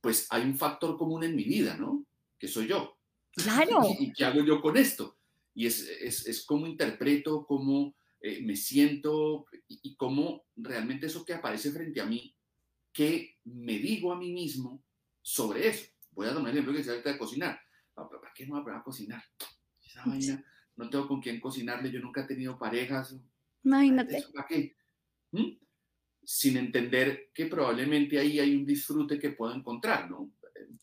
pues 0.00 0.26
hay 0.30 0.42
un 0.42 0.56
factor 0.56 0.96
común 0.96 1.24
en 1.24 1.36
mi 1.36 1.44
vida, 1.44 1.76
¿no? 1.76 2.06
Que 2.38 2.48
soy 2.48 2.68
yo. 2.68 2.98
Claro. 3.32 3.82
¿Y 4.00 4.12
qué 4.12 4.24
hago 4.24 4.42
yo 4.42 4.62
con 4.62 4.78
esto? 4.78 5.18
Y 5.54 5.66
es, 5.66 5.86
es, 6.00 6.26
es 6.26 6.44
cómo 6.46 6.66
interpreto, 6.66 7.44
cómo 7.46 7.94
eh, 8.20 8.42
me 8.42 8.56
siento 8.56 9.46
y, 9.68 9.94
cómo 9.96 10.46
realmente 10.56 11.06
eso 11.06 11.24
que 11.24 11.34
aparece 11.34 11.70
frente 11.70 12.00
a 12.00 12.06
mí, 12.06 12.34
qué 12.92 13.36
me 13.44 13.78
digo 13.78 14.12
a 14.12 14.18
mí 14.18 14.32
mismo 14.32 14.82
sobre 15.20 15.68
eso. 15.68 15.86
Voy 16.12 16.26
a 16.26 16.32
tomar 16.32 16.50
el 16.50 16.56
ejemplo 16.56 16.72
que 16.72 16.82
decía 16.82 17.12
de 17.12 17.18
cocinar. 17.18 17.60
¿Para 17.94 18.32
qué 18.34 18.46
no 18.46 18.62
voy 18.62 18.72
a, 18.72 18.78
a 18.78 18.82
cocinar? 18.82 19.22
Esa 19.84 20.04
vaina, 20.06 20.44
no 20.76 20.88
tengo 20.88 21.06
con 21.06 21.20
quién 21.20 21.38
cocinarle, 21.38 21.90
yo 21.90 22.00
nunca 22.00 22.22
he 22.22 22.26
tenido 22.26 22.58
parejas. 22.58 23.14
Imagínate. 23.62 24.24
¿Para 24.34 24.46
qué? 24.48 24.74
¿Mm? 25.30 25.63
Sin 26.24 26.56
entender 26.56 27.30
que 27.34 27.46
probablemente 27.46 28.18
ahí 28.18 28.38
hay 28.38 28.54
un 28.54 28.64
disfrute 28.64 29.18
que 29.18 29.30
puedo 29.30 29.54
encontrar, 29.54 30.10
¿no? 30.10 30.30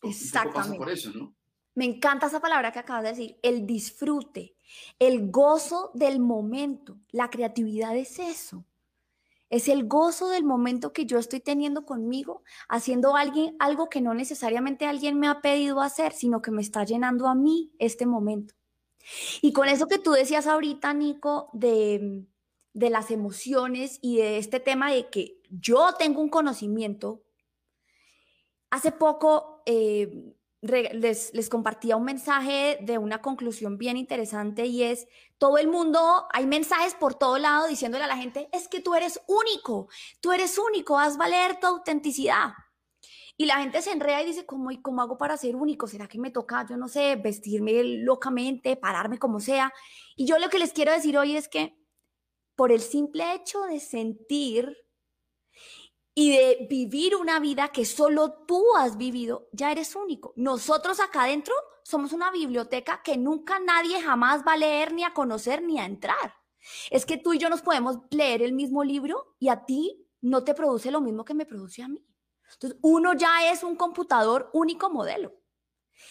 Exactamente. 0.02 0.58
pasa 0.58 0.74
por 0.74 0.90
eso, 0.90 1.10
¿no? 1.12 1.34
Me 1.74 1.84
encanta 1.86 2.26
esa 2.26 2.40
palabra 2.40 2.70
que 2.70 2.78
acabas 2.78 3.04
de 3.04 3.08
decir, 3.10 3.38
el 3.42 3.66
disfrute, 3.66 4.54
el 4.98 5.30
gozo 5.30 5.90
del 5.94 6.20
momento. 6.20 6.98
La 7.10 7.30
creatividad 7.30 7.96
es 7.96 8.18
eso. 8.18 8.66
Es 9.48 9.68
el 9.68 9.86
gozo 9.86 10.28
del 10.28 10.44
momento 10.44 10.92
que 10.92 11.06
yo 11.06 11.18
estoy 11.18 11.40
teniendo 11.40 11.84
conmigo, 11.84 12.42
haciendo 12.68 13.16
alguien, 13.16 13.54
algo 13.58 13.88
que 13.88 14.00
no 14.00 14.14
necesariamente 14.14 14.86
alguien 14.86 15.18
me 15.18 15.28
ha 15.28 15.40
pedido 15.40 15.80
hacer, 15.80 16.12
sino 16.12 16.40
que 16.40 16.50
me 16.50 16.62
está 16.62 16.84
llenando 16.84 17.26
a 17.28 17.34
mí 17.34 17.70
este 17.78 18.06
momento. 18.06 18.54
Y 19.40 19.52
con 19.52 19.68
eso 19.68 19.88
que 19.88 19.98
tú 19.98 20.12
decías 20.12 20.46
ahorita, 20.46 20.94
Nico, 20.94 21.50
de, 21.52 22.24
de 22.74 22.90
las 22.90 23.10
emociones 23.10 23.98
y 24.02 24.18
de 24.18 24.38
este 24.38 24.60
tema 24.60 24.90
de 24.90 25.08
que 25.08 25.40
yo 25.50 25.94
tengo 25.98 26.20
un 26.20 26.28
conocimiento, 26.28 27.22
hace 28.70 28.92
poco... 28.92 29.62
Eh, 29.66 30.34
les, 30.62 31.34
les, 31.34 31.48
compartía 31.48 31.96
un 31.96 32.04
mensaje 32.04 32.78
de 32.80 32.96
una 32.96 33.20
conclusión 33.20 33.78
bien 33.78 33.96
interesante 33.96 34.66
y 34.66 34.84
es, 34.84 35.08
todo 35.36 35.58
el 35.58 35.66
mundo, 35.66 36.26
hay 36.32 36.46
mensajes 36.46 36.94
por 36.94 37.14
todo 37.14 37.36
lado 37.38 37.66
diciéndole 37.66 38.04
a 38.04 38.06
la 38.06 38.16
gente, 38.16 38.48
es 38.52 38.68
que 38.68 38.80
tú 38.80 38.94
eres 38.94 39.20
único, 39.26 39.88
tú 40.20 40.30
eres 40.30 40.56
único, 40.58 41.00
haz 41.00 41.16
valer 41.16 41.58
tu 41.58 41.66
autenticidad. 41.66 42.52
Y 43.36 43.46
la 43.46 43.56
gente 43.56 43.82
se 43.82 43.90
enreda 43.90 44.22
y 44.22 44.26
dice, 44.26 44.46
¿cómo, 44.46 44.70
¿y 44.70 44.80
cómo 44.80 45.02
hago 45.02 45.18
para 45.18 45.36
ser 45.36 45.56
único? 45.56 45.88
¿Será 45.88 46.06
que 46.06 46.18
me 46.18 46.30
toca, 46.30 46.64
yo 46.68 46.76
no 46.76 46.86
sé, 46.86 47.16
vestirme 47.16 47.82
locamente, 47.82 48.76
pararme 48.76 49.18
como 49.18 49.40
sea? 49.40 49.72
Y 50.14 50.26
yo 50.26 50.38
lo 50.38 50.48
que 50.48 50.60
les 50.60 50.72
quiero 50.72 50.92
decir 50.92 51.18
hoy 51.18 51.36
es 51.36 51.48
que 51.48 51.76
por 52.56 52.72
el 52.72 52.80
simple 52.80 53.34
hecho 53.34 53.62
de 53.62 53.80
sentir 53.80 54.76
y 56.14 56.32
de 56.32 56.66
vivir 56.68 57.16
una 57.16 57.40
vida 57.40 57.68
que 57.68 57.84
solo 57.84 58.44
tú 58.46 58.76
has 58.76 58.98
vivido, 58.98 59.48
ya 59.52 59.72
eres 59.72 59.96
único. 59.96 60.34
Nosotros 60.36 61.00
acá 61.00 61.24
adentro 61.24 61.54
somos 61.84 62.12
una 62.12 62.30
biblioteca 62.30 63.02
que 63.02 63.16
nunca 63.16 63.58
nadie 63.58 64.00
jamás 64.00 64.42
va 64.46 64.52
a 64.52 64.58
leer, 64.58 64.92
ni 64.92 65.04
a 65.04 65.14
conocer, 65.14 65.62
ni 65.62 65.78
a 65.78 65.86
entrar. 65.86 66.34
Es 66.90 67.06
que 67.06 67.16
tú 67.16 67.32
y 67.32 67.38
yo 67.38 67.48
nos 67.48 67.62
podemos 67.62 67.98
leer 68.10 68.42
el 68.42 68.52
mismo 68.52 68.84
libro 68.84 69.34
y 69.38 69.48
a 69.48 69.64
ti 69.64 70.06
no 70.20 70.44
te 70.44 70.54
produce 70.54 70.90
lo 70.90 71.00
mismo 71.00 71.24
que 71.24 71.34
me 71.34 71.46
produce 71.46 71.82
a 71.82 71.88
mí. 71.88 72.04
Entonces, 72.52 72.78
uno 72.82 73.14
ya 73.14 73.50
es 73.50 73.62
un 73.64 73.76
computador 73.76 74.50
único 74.52 74.90
modelo. 74.90 75.32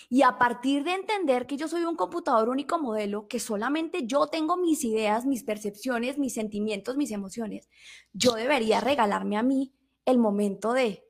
Y 0.10 0.23
a 0.23 0.38
partir 0.38 0.84
de 0.84 0.93
entender 0.93 1.47
que 1.47 1.58
yo 1.58 1.67
soy 1.67 1.84
un 1.84 1.95
computador 1.95 2.49
único 2.49 2.80
modelo, 2.80 3.27
que 3.27 3.39
solamente 3.39 4.06
yo 4.06 4.27
tengo 4.27 4.58
mis 4.58 4.84
ideas, 4.84 5.25
mis 5.25 5.43
percepciones, 5.43 6.17
mis 6.17 6.34
sentimientos, 6.34 6.97
mis 6.97 7.12
emociones, 7.12 7.69
yo 8.13 8.34
debería 8.34 8.82
regalarme 8.82 9.38
a 9.38 9.43
mí 9.43 9.73
el 10.06 10.17
momento 10.17 10.73
de, 10.73 11.04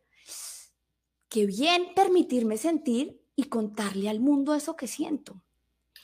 qué 1.29 1.45
bien 1.45 1.93
permitirme 1.95 2.57
sentir 2.57 3.21
y 3.35 3.45
contarle 3.45 4.09
al 4.09 4.19
mundo 4.19 4.53
eso 4.53 4.75
que 4.75 4.87
siento. 4.87 5.43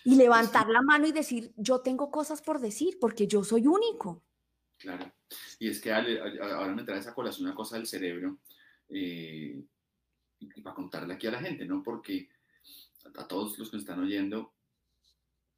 Y 0.03 0.15
levantar 0.15 0.69
la 0.69 0.81
mano 0.81 1.05
y 1.05 1.11
decir, 1.11 1.53
yo 1.57 1.81
tengo 1.81 2.09
cosas 2.09 2.41
por 2.41 2.59
decir, 2.59 2.97
porque 2.99 3.27
yo 3.27 3.43
soy 3.43 3.67
único. 3.67 4.23
Claro. 4.77 5.11
Y 5.59 5.69
es 5.69 5.81
que 5.81 5.91
ahora 5.91 6.73
me 6.73 6.83
trae 6.83 6.99
esa 6.99 7.13
colación 7.13 7.47
una 7.47 7.55
cosa 7.55 7.75
del 7.75 7.87
cerebro, 7.87 8.37
eh, 8.89 9.61
y 10.39 10.61
para 10.61 10.75
contarle 10.75 11.13
aquí 11.13 11.27
a 11.27 11.31
la 11.31 11.39
gente, 11.39 11.65
¿no? 11.65 11.83
Porque 11.83 12.29
a 13.15 13.27
todos 13.27 13.57
los 13.57 13.69
que 13.69 13.77
están 13.77 13.99
oyendo, 13.99 14.53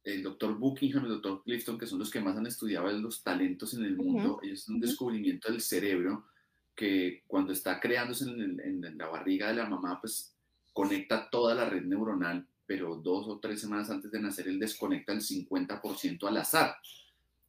el 0.04 0.22
doctor 0.22 0.56
Buckingham 0.58 1.04
el 1.04 1.10
doctor 1.10 1.42
Clifton, 1.44 1.78
que 1.78 1.86
son 1.86 1.98
los 1.98 2.10
que 2.10 2.20
más 2.20 2.36
han 2.36 2.46
estudiado 2.46 2.90
los 2.92 3.22
talentos 3.22 3.74
en 3.74 3.84
el 3.84 3.96
mundo, 3.96 4.40
es 4.42 4.68
un 4.68 4.80
descubrimiento 4.80 5.50
del 5.50 5.60
cerebro 5.60 6.26
que 6.74 7.24
cuando 7.26 7.52
está 7.52 7.78
creándose 7.78 8.24
en, 8.24 8.96
la 8.96 9.06
barriga 9.06 9.48
de 9.48 9.54
la 9.54 9.68
mamá, 9.68 10.00
pues 10.00 10.34
conecta 10.72 11.28
toda 11.28 11.54
la 11.54 11.68
red 11.68 11.82
neuronal, 11.82 12.46
pero 12.64 12.96
dos 12.96 13.26
o 13.28 13.38
tres 13.38 13.60
semanas 13.60 13.90
antes 13.90 14.10
de 14.10 14.20
nacer 14.20 14.48
él 14.48 14.58
desconecta 14.58 15.12
el 15.12 15.20
50% 15.20 16.26
al 16.26 16.36
azar. 16.38 16.76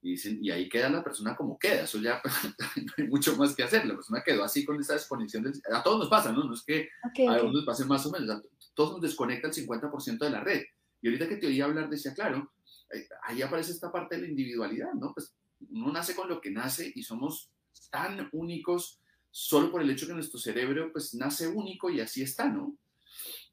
Y, 0.03 0.11
dicen, 0.11 0.39
y 0.41 0.49
ahí 0.49 0.67
queda 0.67 0.89
la 0.89 1.03
persona 1.03 1.35
como 1.35 1.59
queda, 1.59 1.83
eso 1.83 1.99
ya 1.99 2.21
no 2.75 2.93
hay 2.97 3.07
mucho 3.07 3.35
más 3.37 3.55
que 3.55 3.63
hacer, 3.63 3.85
la 3.85 3.93
persona 3.93 4.23
quedó 4.25 4.43
así 4.43 4.65
con 4.65 4.79
esa 4.79 4.93
desconexión, 4.93 5.51
a 5.71 5.83
todos 5.83 5.99
nos 5.99 6.09
pasa, 6.09 6.31
¿no? 6.31 6.43
No 6.43 6.55
es 6.55 6.63
que 6.63 6.89
a 7.27 7.33
algunos 7.33 7.57
nos 7.57 7.65
pase 7.65 7.85
más 7.85 8.05
o 8.07 8.11
menos, 8.11 8.29
a 8.29 8.41
todos 8.73 8.93
nos 8.93 9.01
desconecta 9.01 9.47
el 9.47 9.53
50% 9.53 10.17
de 10.17 10.29
la 10.29 10.39
red. 10.39 10.63
Y 11.01 11.07
ahorita 11.07 11.27
que 11.27 11.37
te 11.37 11.47
oí 11.47 11.61
hablar, 11.61 11.89
decía, 11.89 12.13
claro, 12.13 12.51
eh, 12.93 13.07
ahí 13.23 13.41
aparece 13.41 13.71
esta 13.71 13.91
parte 13.91 14.15
de 14.15 14.23
la 14.23 14.27
individualidad, 14.27 14.93
¿no? 14.93 15.13
Pues 15.13 15.35
uno 15.69 15.91
nace 15.91 16.15
con 16.15 16.29
lo 16.29 16.41
que 16.41 16.51
nace 16.51 16.91
y 16.95 17.03
somos 17.03 17.51
tan 17.89 18.29
únicos 18.31 18.99
solo 19.29 19.71
por 19.71 19.81
el 19.81 19.89
hecho 19.89 20.07
que 20.07 20.13
nuestro 20.13 20.39
cerebro 20.39 20.91
pues 20.91 21.13
nace 21.13 21.47
único 21.47 21.89
y 21.89 22.01
así 22.01 22.21
está, 22.21 22.49
¿no? 22.49 22.75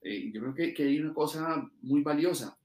Eh, 0.03 0.31
yo 0.33 0.41
creo 0.41 0.55
que, 0.55 0.75
que, 0.75 0.85
hay 0.85 1.01
una 1.01 1.15
cosa 1.15 1.69
muy 1.83 2.03
valiosa. 2.03 2.57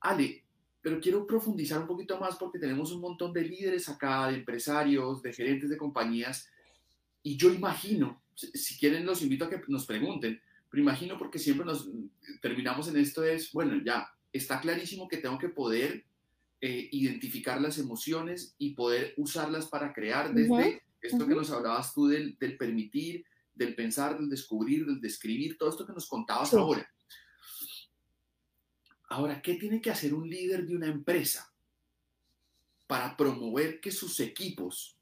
Ale, 0.00 0.44
pero 0.86 1.00
quiero 1.00 1.26
profundizar 1.26 1.80
un 1.80 1.88
poquito 1.88 2.16
más 2.20 2.36
porque 2.36 2.60
tenemos 2.60 2.92
un 2.92 3.00
montón 3.00 3.32
de 3.32 3.42
líderes 3.42 3.88
acá, 3.88 4.28
de 4.28 4.36
empresarios, 4.36 5.20
de 5.20 5.32
gerentes 5.32 5.68
de 5.68 5.76
compañías, 5.76 6.48
y 7.24 7.36
yo 7.36 7.52
imagino, 7.52 8.22
si 8.36 8.78
quieren 8.78 9.04
los 9.04 9.20
invito 9.20 9.44
a 9.46 9.50
que 9.50 9.60
nos 9.66 9.84
pregunten, 9.84 10.40
pero 10.70 10.80
imagino 10.80 11.18
porque 11.18 11.40
siempre 11.40 11.66
nos 11.66 11.90
terminamos 12.40 12.86
en 12.86 12.98
esto 12.98 13.24
es, 13.24 13.50
bueno, 13.50 13.82
ya, 13.84 14.08
está 14.32 14.60
clarísimo 14.60 15.08
que 15.08 15.16
tengo 15.16 15.38
que 15.38 15.48
poder 15.48 16.04
eh, 16.60 16.88
identificar 16.92 17.60
las 17.60 17.78
emociones 17.78 18.54
y 18.56 18.74
poder 18.74 19.12
usarlas 19.16 19.66
para 19.66 19.92
crear 19.92 20.32
desde 20.32 20.84
esto 21.00 21.26
que 21.26 21.34
nos 21.34 21.50
hablabas 21.50 21.94
tú 21.94 22.06
del, 22.06 22.36
permitir, 22.56 23.24
del 23.56 23.74
pensar, 23.74 24.20
del 24.20 24.30
descubrir, 24.30 24.86
del 24.86 25.00
describir, 25.00 25.58
todo 25.58 25.68
esto 25.68 25.84
que 25.84 25.94
nos 25.94 26.06
contabas 26.06 26.54
ahora. 26.54 26.88
Ahora, 29.08 29.40
¿qué 29.40 29.54
tiene 29.54 29.80
que 29.80 29.90
hacer 29.90 30.14
un 30.14 30.28
líder 30.28 30.66
de 30.66 30.76
una 30.76 30.86
empresa 30.86 31.52
para 32.86 33.16
promover 33.16 33.80
que 33.80 33.90
sus 33.90 34.18
equipos 34.20 34.96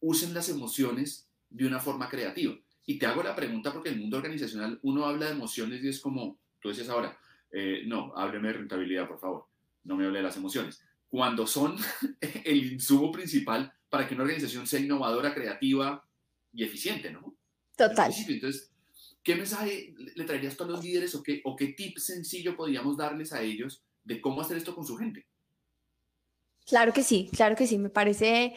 usen 0.00 0.34
las 0.34 0.48
emociones 0.48 1.28
de 1.48 1.66
una 1.66 1.80
forma 1.80 2.08
creativa? 2.08 2.56
Y 2.86 2.98
te 2.98 3.06
hago 3.06 3.22
la 3.22 3.36
pregunta 3.36 3.72
porque 3.72 3.90
en 3.90 3.96
el 3.96 4.00
mundo 4.00 4.16
organizacional 4.16 4.78
uno 4.82 5.04
habla 5.04 5.26
de 5.26 5.32
emociones 5.32 5.82
y 5.84 5.88
es 5.88 6.00
como, 6.00 6.38
tú 6.60 6.70
decías 6.70 6.88
ahora, 6.88 7.16
eh, 7.52 7.84
no, 7.86 8.12
hábleme 8.16 8.48
de 8.48 8.54
rentabilidad, 8.54 9.08
por 9.08 9.20
favor, 9.20 9.46
no 9.84 9.96
me 9.96 10.04
hable 10.06 10.18
de 10.18 10.24
las 10.24 10.36
emociones. 10.36 10.82
Cuando 11.08 11.46
son 11.46 11.76
el 12.44 12.72
insumo 12.72 13.12
principal 13.12 13.72
para 13.88 14.06
que 14.06 14.14
una 14.14 14.24
organización 14.24 14.66
sea 14.66 14.80
innovadora, 14.80 15.34
creativa 15.34 16.04
y 16.52 16.64
eficiente, 16.64 17.10
¿no? 17.10 17.36
Total. 17.76 18.12
Entonces, 18.28 18.69
¿qué 19.22 19.34
mensaje 19.34 19.94
le 20.16 20.24
traerías 20.24 20.56
tú 20.56 20.64
a 20.64 20.68
los 20.68 20.82
líderes 20.82 21.14
o 21.14 21.22
qué, 21.22 21.40
o 21.44 21.56
qué 21.56 21.68
tip 21.68 21.98
sencillo 21.98 22.56
podríamos 22.56 22.96
darles 22.96 23.32
a 23.32 23.42
ellos 23.42 23.82
de 24.04 24.20
cómo 24.20 24.40
hacer 24.40 24.56
esto 24.56 24.74
con 24.74 24.84
su 24.84 24.96
gente? 24.96 25.26
Claro 26.66 26.92
que 26.92 27.02
sí, 27.02 27.28
claro 27.34 27.56
que 27.56 27.66
sí. 27.66 27.78
Me 27.78 27.90
parece 27.90 28.54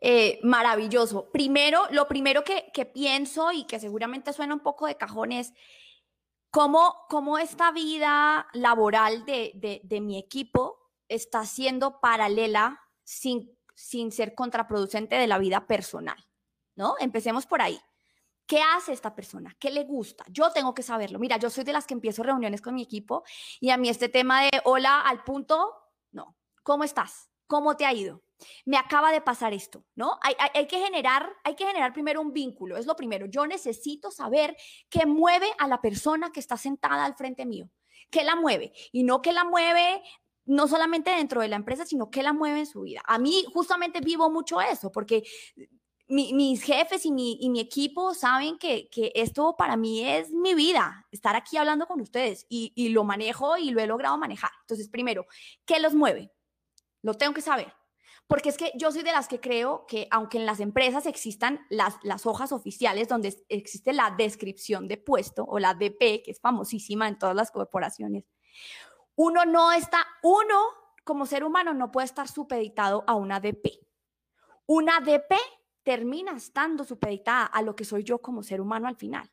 eh, 0.00 0.38
maravilloso. 0.42 1.30
Primero, 1.32 1.82
lo 1.90 2.06
primero 2.06 2.44
que, 2.44 2.90
pienso 2.92 3.52
y 3.52 3.64
que 3.64 3.80
seguramente 3.80 4.32
suena 4.32 4.54
un 4.54 4.60
poco 4.60 4.86
de 4.86 4.96
cajón 4.96 5.32
es 5.32 5.52
cómo, 6.50 6.94
cómo 7.08 7.38
esta 7.38 7.72
vida 7.72 8.46
laboral 8.52 9.24
de, 9.24 9.80
de, 9.82 10.00
mi 10.00 10.18
equipo 10.18 10.78
está 11.08 11.44
siendo 11.44 12.00
paralela 12.00 12.80
sin, 13.04 13.56
sin 13.74 14.12
ser 14.12 14.34
contraproducente 14.34 15.16
de 15.16 15.26
la 15.26 15.38
vida 15.38 15.66
personal, 15.66 16.24
¿no? 16.74 16.94
Empecemos 17.00 17.46
por 17.46 17.62
ahí. 17.62 17.80
¿Qué 18.46 18.60
hace 18.62 18.92
esta 18.92 19.14
persona? 19.14 19.56
¿Qué 19.58 19.70
le 19.70 19.84
gusta? 19.84 20.24
Yo 20.28 20.52
tengo 20.52 20.72
que 20.72 20.82
saberlo. 20.82 21.18
Mira, 21.18 21.36
yo 21.36 21.50
soy 21.50 21.64
de 21.64 21.72
las 21.72 21.86
que 21.86 21.94
empiezo 21.94 22.22
reuniones 22.22 22.60
con 22.60 22.74
mi 22.74 22.82
equipo 22.82 23.24
y 23.60 23.70
a 23.70 23.76
mí 23.76 23.88
este 23.88 24.08
tema 24.08 24.42
de 24.42 24.50
hola 24.64 25.00
al 25.00 25.24
punto, 25.24 25.74
no. 26.12 26.36
¿Cómo 26.62 26.84
estás? 26.84 27.28
¿Cómo 27.46 27.76
te 27.76 27.84
ha 27.84 27.92
ido? 27.92 28.22
Me 28.64 28.76
acaba 28.76 29.10
de 29.12 29.20
pasar 29.20 29.52
esto, 29.52 29.84
¿no? 29.94 30.18
Hay, 30.22 30.34
hay, 30.54 30.66
que 30.66 30.78
generar, 30.78 31.32
hay 31.42 31.54
que 31.54 31.66
generar 31.66 31.92
primero 31.92 32.20
un 32.20 32.32
vínculo, 32.32 32.76
es 32.76 32.86
lo 32.86 32.94
primero. 32.94 33.26
Yo 33.26 33.46
necesito 33.46 34.10
saber 34.10 34.56
qué 34.88 35.06
mueve 35.06 35.48
a 35.58 35.66
la 35.66 35.80
persona 35.80 36.30
que 36.30 36.40
está 36.40 36.56
sentada 36.56 37.04
al 37.04 37.14
frente 37.14 37.46
mío. 37.46 37.70
¿Qué 38.10 38.22
la 38.24 38.36
mueve? 38.36 38.72
Y 38.92 39.02
no 39.02 39.22
que 39.22 39.32
la 39.32 39.44
mueve 39.44 40.02
no 40.44 40.68
solamente 40.68 41.10
dentro 41.10 41.40
de 41.40 41.48
la 41.48 41.56
empresa, 41.56 41.84
sino 41.84 42.10
qué 42.10 42.22
la 42.22 42.32
mueve 42.32 42.60
en 42.60 42.66
su 42.66 42.82
vida. 42.82 43.02
A 43.06 43.18
mí 43.18 43.44
justamente 43.52 44.00
vivo 44.00 44.30
mucho 44.30 44.60
eso, 44.60 44.92
porque 44.92 45.24
mis 46.08 46.62
jefes 46.62 47.04
y 47.04 47.10
mi, 47.10 47.38
y 47.40 47.50
mi 47.50 47.60
equipo 47.60 48.14
saben 48.14 48.58
que, 48.58 48.88
que, 48.88 49.12
esto 49.14 49.56
para 49.56 49.76
mí 49.76 50.04
es 50.08 50.30
mi 50.30 50.54
vida, 50.54 51.06
estar 51.10 51.34
aquí 51.34 51.56
hablando 51.56 51.86
con 51.86 52.00
ustedes 52.00 52.46
y, 52.48 52.72
y, 52.76 52.90
lo 52.90 53.04
manejo 53.04 53.56
y 53.56 53.70
lo 53.70 53.80
he 53.80 53.86
logrado 53.86 54.16
manejar. 54.16 54.50
Entonces, 54.62 54.88
primero, 54.88 55.26
¿qué 55.64 55.80
los 55.80 55.94
mueve? 55.94 56.32
Lo 57.02 57.14
tengo 57.14 57.34
que 57.34 57.40
saber. 57.40 57.72
Porque 58.28 58.48
es 58.48 58.56
que 58.56 58.72
yo 58.74 58.90
soy 58.90 59.02
de 59.02 59.12
las 59.12 59.28
que 59.28 59.40
creo 59.40 59.86
que 59.86 60.08
aunque 60.10 60.38
en 60.38 60.46
las 60.46 60.58
empresas 60.58 61.06
existan 61.06 61.64
las, 61.70 61.96
las 62.02 62.26
hojas 62.26 62.50
oficiales 62.50 63.08
donde 63.08 63.36
existe 63.48 63.92
la 63.92 64.14
descripción 64.16 64.88
de 64.88 64.96
puesto 64.96 65.44
o 65.44 65.60
la 65.60 65.74
DP, 65.74 66.24
que 66.24 66.32
es 66.32 66.40
famosísima 66.40 67.06
en 67.06 67.18
todas 67.18 67.36
las 67.36 67.52
corporaciones, 67.52 68.24
uno 69.14 69.44
no 69.44 69.72
está, 69.72 70.04
uno 70.22 70.60
como 71.04 71.24
ser 71.24 71.44
humano 71.44 71.72
no 71.72 71.92
puede 71.92 72.06
estar 72.06 72.26
supeditado 72.26 73.04
a 73.06 73.14
una 73.14 73.38
DP. 73.38 73.80
Una 74.66 74.98
DP 74.98 75.34
termina 75.86 76.32
estando 76.32 76.82
supeditada 76.82 77.46
a 77.46 77.62
lo 77.62 77.76
que 77.76 77.84
soy 77.84 78.02
yo 78.02 78.18
como 78.18 78.42
ser 78.42 78.60
humano 78.60 78.88
al 78.88 78.96
final. 78.96 79.30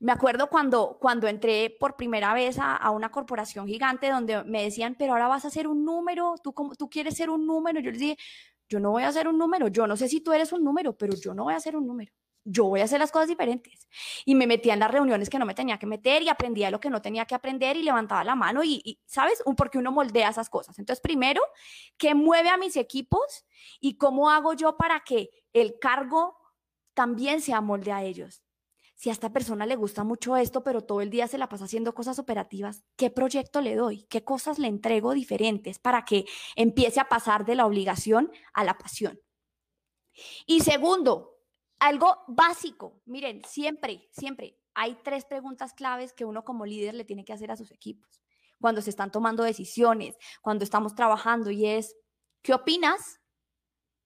Me 0.00 0.10
acuerdo 0.10 0.48
cuando, 0.50 0.98
cuando 1.00 1.28
entré 1.28 1.70
por 1.78 1.94
primera 1.94 2.34
vez 2.34 2.58
a, 2.60 2.90
una 2.90 3.12
corporación 3.12 3.68
gigante 3.68 4.10
donde 4.10 4.42
me 4.42 4.64
decían, 4.64 4.96
pero 4.98 5.12
ahora 5.12 5.28
vas 5.28 5.44
a 5.44 5.50
ser 5.50 5.68
un 5.68 5.84
número, 5.84 6.34
¿Tú, 6.42 6.52
tú 6.76 6.90
quieres 6.90 7.16
ser 7.16 7.30
un 7.30 7.46
número. 7.46 7.78
Yo 7.78 7.92
les 7.92 8.00
dije, 8.00 8.18
yo 8.68 8.80
no 8.80 8.90
voy 8.90 9.04
a 9.04 9.12
ser 9.12 9.28
un 9.28 9.38
número, 9.38 9.68
yo 9.68 9.86
no 9.86 9.96
sé 9.96 10.08
si 10.08 10.20
tú 10.20 10.32
eres 10.32 10.52
un 10.52 10.64
número, 10.64 10.96
pero 10.96 11.14
yo 11.14 11.32
no 11.32 11.44
voy 11.44 11.54
a 11.54 11.60
ser 11.60 11.76
un 11.76 11.86
número. 11.86 12.12
Yo 12.50 12.64
voy 12.64 12.80
a 12.80 12.84
hacer 12.84 12.98
las 12.98 13.12
cosas 13.12 13.28
diferentes. 13.28 13.88
Y 14.24 14.34
me 14.34 14.46
metía 14.46 14.74
en 14.74 14.80
las 14.80 14.90
reuniones 14.90 15.28
que 15.28 15.38
no 15.38 15.46
me 15.46 15.54
tenía 15.54 15.78
que 15.78 15.86
meter 15.86 16.22
y 16.22 16.28
aprendía 16.28 16.70
lo 16.70 16.80
que 16.80 16.90
no 16.90 17.02
tenía 17.02 17.26
que 17.26 17.34
aprender 17.34 17.76
y 17.76 17.82
levantaba 17.82 18.24
la 18.24 18.34
mano 18.34 18.62
y, 18.64 18.80
y 18.84 19.00
¿sabes? 19.06 19.42
Porque 19.56 19.78
uno 19.78 19.92
moldea 19.92 20.30
esas 20.30 20.48
cosas. 20.48 20.78
Entonces, 20.78 21.00
primero, 21.00 21.42
¿qué 21.96 22.14
mueve 22.14 22.48
a 22.48 22.56
mis 22.56 22.76
equipos 22.76 23.46
y 23.80 23.98
cómo 23.98 24.30
hago 24.30 24.54
yo 24.54 24.76
para 24.76 25.00
que 25.00 25.30
el 25.52 25.78
cargo 25.78 26.38
también 26.98 27.40
se 27.40 27.54
amolde 27.54 27.92
a 27.92 28.02
ellos. 28.02 28.42
Si 28.96 29.08
a 29.08 29.12
esta 29.12 29.32
persona 29.32 29.66
le 29.66 29.76
gusta 29.76 30.02
mucho 30.02 30.36
esto, 30.36 30.64
pero 30.64 30.80
todo 30.80 31.00
el 31.00 31.10
día 31.10 31.28
se 31.28 31.38
la 31.38 31.48
pasa 31.48 31.66
haciendo 31.66 31.94
cosas 31.94 32.18
operativas, 32.18 32.82
¿qué 32.96 33.08
proyecto 33.08 33.60
le 33.60 33.76
doy? 33.76 34.02
¿Qué 34.10 34.24
cosas 34.24 34.58
le 34.58 34.66
entrego 34.66 35.14
diferentes 35.14 35.78
para 35.78 36.04
que 36.04 36.24
empiece 36.56 36.98
a 36.98 37.08
pasar 37.08 37.44
de 37.44 37.54
la 37.54 37.66
obligación 37.66 38.32
a 38.52 38.64
la 38.64 38.78
pasión? 38.78 39.20
Y 40.44 40.62
segundo, 40.62 41.37
algo 41.78 42.24
básico. 42.28 43.00
Miren, 43.06 43.42
siempre, 43.44 44.08
siempre 44.12 44.58
hay 44.74 44.96
tres 45.02 45.24
preguntas 45.24 45.74
claves 45.74 46.12
que 46.12 46.24
uno 46.24 46.44
como 46.44 46.66
líder 46.66 46.94
le 46.94 47.04
tiene 47.04 47.24
que 47.24 47.32
hacer 47.32 47.50
a 47.50 47.56
sus 47.56 47.70
equipos 47.70 48.22
cuando 48.60 48.82
se 48.82 48.90
están 48.90 49.10
tomando 49.10 49.42
decisiones, 49.42 50.16
cuando 50.42 50.64
estamos 50.64 50.94
trabajando 50.94 51.50
y 51.50 51.66
es, 51.66 51.96
¿qué 52.42 52.54
opinas? 52.54 53.20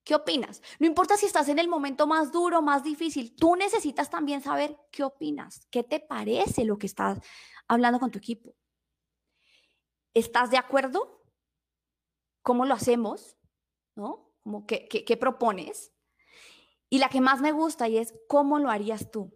¿Qué 0.05 0.15
opinas? 0.15 0.61
No 0.79 0.87
importa 0.87 1.17
si 1.17 1.27
estás 1.27 1.49
en 1.49 1.59
el 1.59 1.69
momento 1.69 2.07
más 2.07 2.33
duro, 2.33 2.61
más 2.61 2.83
difícil, 2.83 3.37
tú 3.37 3.55
necesitas 3.57 4.11
también 4.11 4.43
saber 4.43 4.77
qué 4.91 5.05
opinas, 5.05 5.67
qué 5.71 5.85
te 5.85 6.01
parece 6.01 6.65
lo 6.65 6.77
que 6.77 6.87
estás 6.87 7.21
hablando 7.69 8.01
con 8.01 8.11
tu 8.11 8.19
equipo. 8.19 8.55
¿Estás 10.13 10.51
de 10.51 10.59
acuerdo? 10.59 11.23
¿Cómo 12.43 12.67
lo 12.67 12.75
hacemos? 12.75 13.37
¿No? 13.95 14.29
qué, 14.67 14.89
qué 14.89 15.17
propones? 15.17 15.93
Y 16.93 16.99
la 16.99 17.09
que 17.09 17.23
más 17.23 17.41
me 17.41 17.53
gusta 17.53 17.89
y 17.89 17.97
es, 17.97 18.13
¿cómo 18.29 18.59
lo 18.59 18.69
harías 18.69 19.11
tú? 19.11 19.33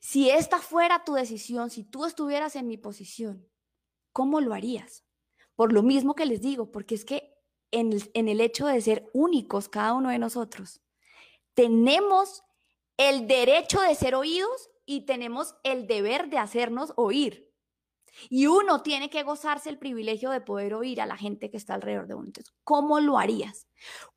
Si 0.00 0.30
esta 0.30 0.58
fuera 0.58 1.04
tu 1.04 1.14
decisión, 1.14 1.70
si 1.70 1.84
tú 1.84 2.04
estuvieras 2.06 2.56
en 2.56 2.66
mi 2.66 2.76
posición, 2.76 3.48
¿cómo 4.12 4.40
lo 4.40 4.52
harías? 4.52 5.04
Por 5.54 5.72
lo 5.72 5.84
mismo 5.84 6.16
que 6.16 6.26
les 6.26 6.40
digo, 6.40 6.72
porque 6.72 6.96
es 6.96 7.04
que 7.04 7.38
en 7.70 7.92
el, 7.92 8.40
hecho 8.40 8.66
de 8.66 8.80
ser 8.80 9.08
únicos 9.12 9.68
cada 9.68 9.94
uno 9.94 10.08
de 10.08 10.18
nosotros. 10.18 10.80
Tenemos 11.54 12.42
el 12.96 13.28
derecho 13.28 13.80
de 13.80 13.94
ser 13.94 14.16
oídos 14.16 14.70
y 14.84 15.02
tenemos 15.02 15.54
el 15.62 15.86
deber 15.86 16.30
de 16.30 16.38
hacernos 16.38 16.92
oír. 16.96 17.49
Y 18.28 18.46
uno 18.46 18.82
tiene 18.82 19.10
que 19.10 19.22
gozarse 19.22 19.70
el 19.70 19.78
privilegio 19.78 20.30
de 20.30 20.40
poder 20.40 20.74
oír 20.74 21.00
a 21.00 21.06
la 21.06 21.16
gente 21.16 21.50
que 21.50 21.56
está 21.56 21.74
alrededor 21.74 22.06
de 22.06 22.14
uno. 22.14 22.26
Entonces, 22.26 22.54
¿cómo 22.64 23.00
lo 23.00 23.18
harías? 23.18 23.66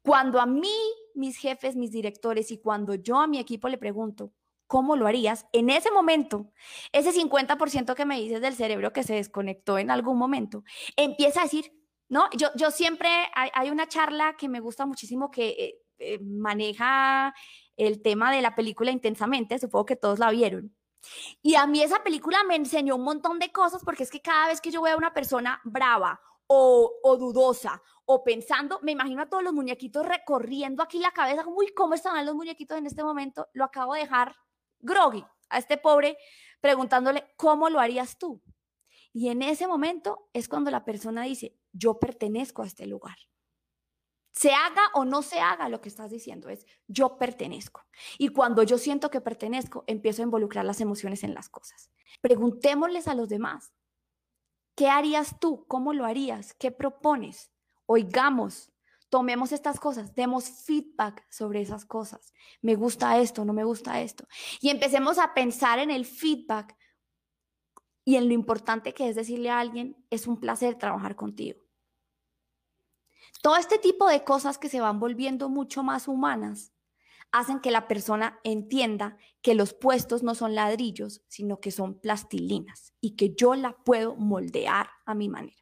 Cuando 0.01 0.39
a 0.39 0.45
mí, 0.45 0.75
mis 1.15 1.37
jefes, 1.37 1.75
mis 1.75 1.91
directores 1.91 2.51
y 2.51 2.57
cuando 2.57 2.95
yo 2.95 3.17
a 3.17 3.27
mi 3.27 3.39
equipo 3.39 3.69
le 3.69 3.77
pregunto, 3.77 4.31
¿cómo 4.67 4.95
lo 4.95 5.07
harías? 5.07 5.45
En 5.51 5.69
ese 5.69 5.91
momento, 5.91 6.51
ese 6.91 7.11
50% 7.11 7.95
que 7.95 8.05
me 8.05 8.19
dices 8.19 8.41
del 8.41 8.55
cerebro 8.55 8.91
que 8.91 9.03
se 9.03 9.13
desconectó 9.13 9.77
en 9.77 9.91
algún 9.91 10.17
momento, 10.17 10.63
empieza 10.95 11.41
a 11.41 11.43
decir, 11.43 11.71
¿no? 12.09 12.29
Yo, 12.37 12.49
yo 12.55 12.71
siempre, 12.71 13.09
hay, 13.33 13.69
una 13.69 13.87
charla 13.87 14.35
que 14.37 14.49
me 14.49 14.59
gusta 14.59 14.85
muchísimo 14.85 15.31
que 15.31 15.49
eh, 15.49 15.81
eh, 15.99 16.19
maneja 16.19 17.33
el 17.77 18.01
tema 18.01 18.31
de 18.31 18.41
la 18.41 18.55
película 18.55 18.91
intensamente, 18.91 19.59
supongo 19.59 19.85
que 19.85 19.95
todos 19.95 20.19
la 20.19 20.31
vieron. 20.31 20.75
Y 21.41 21.55
a 21.55 21.65
mí 21.67 21.81
esa 21.81 22.03
película 22.03 22.43
me 22.43 22.55
enseñó 22.55 22.95
un 22.95 23.03
montón 23.03 23.39
de 23.39 23.51
cosas 23.51 23.83
porque 23.83 24.03
es 24.03 24.11
que 24.11 24.21
cada 24.21 24.47
vez 24.47 24.61
que 24.61 24.71
yo 24.71 24.81
veo 24.81 24.95
a 24.95 24.97
una 24.97 25.13
persona 25.13 25.61
brava 25.63 26.19
o, 26.47 27.17
dudosa 27.17 27.81
o 28.05 28.23
pensando, 28.23 28.79
me 28.81 28.91
imagino 28.91 29.21
a 29.21 29.29
todos 29.29 29.43
los 29.43 29.53
muñequitos 29.53 30.05
recorriendo 30.05 30.83
aquí 30.83 30.99
la 30.99 31.11
cabeza, 31.11 31.43
uy, 31.47 31.73
¿cómo 31.73 31.93
están 31.93 32.25
los 32.25 32.35
muñequitos 32.35 32.77
en 32.77 32.85
este 32.85 33.03
momento? 33.03 33.47
Lo 33.53 33.63
acabo 33.63 33.93
de 33.93 34.01
dejar 34.01 34.35
groggy 34.79 35.25
a 35.49 35.57
este 35.57 35.77
pobre 35.77 36.17
preguntándole, 36.61 37.33
¿cómo 37.37 37.69
lo 37.69 37.79
harías 37.79 38.17
tú? 38.17 38.41
Y 39.13 39.29
en 39.29 39.41
ese 39.41 39.67
momento 39.67 40.29
es 40.33 40.47
cuando 40.47 40.71
la 40.71 40.85
persona 40.85 41.23
dice, 41.23 41.55
yo 41.71 41.99
pertenezco 41.99 42.63
a 42.63 42.67
este 42.67 42.87
lugar. 42.87 43.15
Se 44.33 44.51
haga 44.51 44.81
o 44.93 45.05
no 45.05 45.21
se 45.21 45.39
haga 45.39 45.69
lo 45.69 45.79
que 45.79 45.89
estás 45.89 46.09
diciendo, 46.09 46.49
es 46.49 46.65
yo 46.87 47.17
pertenezco. 47.17 47.85
Y 48.17 48.29
cuando 48.29 48.63
yo 48.63 48.77
siento 48.77 49.11
que 49.11 49.21
pertenezco, 49.21 49.83
empiezo 49.87 50.21
a 50.21 50.25
involucrar 50.25 50.65
las 50.65 50.81
emociones 50.81 51.23
en 51.23 51.35
las 51.35 51.49
cosas. 51.49 51.91
Preguntémosles 52.19 53.07
a 53.07 53.15
los 53.15 53.29
demás, 53.29 53.73
¿qué 54.75 54.89
harías 54.89 55.39
tú? 55.39 55.65
¿Cómo 55.67 55.93
lo 55.93 56.05
harías? 56.05 56.55
¿Qué 56.55 56.71
propones? 56.71 57.51
Oigamos, 57.85 58.71
tomemos 59.09 59.51
estas 59.51 59.79
cosas, 59.79 60.15
demos 60.15 60.49
feedback 60.65 61.23
sobre 61.29 61.61
esas 61.61 61.85
cosas. 61.85 62.33
Me 62.61 62.73
gusta 62.73 63.19
esto, 63.19 63.45
no 63.45 63.53
me 63.53 63.63
gusta 63.63 64.01
esto. 64.01 64.27
Y 64.59 64.69
empecemos 64.69 65.19
a 65.19 65.35
pensar 65.35 65.77
en 65.77 65.91
el 65.91 66.05
feedback 66.05 66.75
y 68.03 68.15
en 68.15 68.27
lo 68.27 68.33
importante 68.33 68.95
que 68.95 69.09
es 69.09 69.15
decirle 69.15 69.51
a 69.51 69.59
alguien, 69.59 70.03
es 70.09 70.25
un 70.25 70.39
placer 70.39 70.75
trabajar 70.79 71.15
contigo. 71.15 71.62
Todo 73.43 73.57
este 73.57 73.77
tipo 73.77 74.07
de 74.07 74.23
cosas 74.23 74.57
que 74.57 74.69
se 74.69 74.79
van 74.79 75.01
volviendo 75.01 75.49
mucho 75.49 75.83
más 75.83 76.07
humanas 76.07 76.71
hacen 77.33 77.59
que 77.59 77.71
la 77.71 77.89
persona 77.89 78.39
entienda 78.45 79.17
que 79.41 79.53
los 79.53 79.73
puestos 79.73 80.23
no 80.23 80.33
son 80.33 80.55
ladrillos, 80.55 81.25
sino 81.27 81.59
que 81.59 81.71
son 81.71 81.99
plastilinas 81.99 82.93
y 83.01 83.17
que 83.17 83.35
yo 83.35 83.55
la 83.55 83.75
puedo 83.83 84.15
moldear 84.15 84.87
a 85.05 85.13
mi 85.13 85.27
manera. 85.27 85.57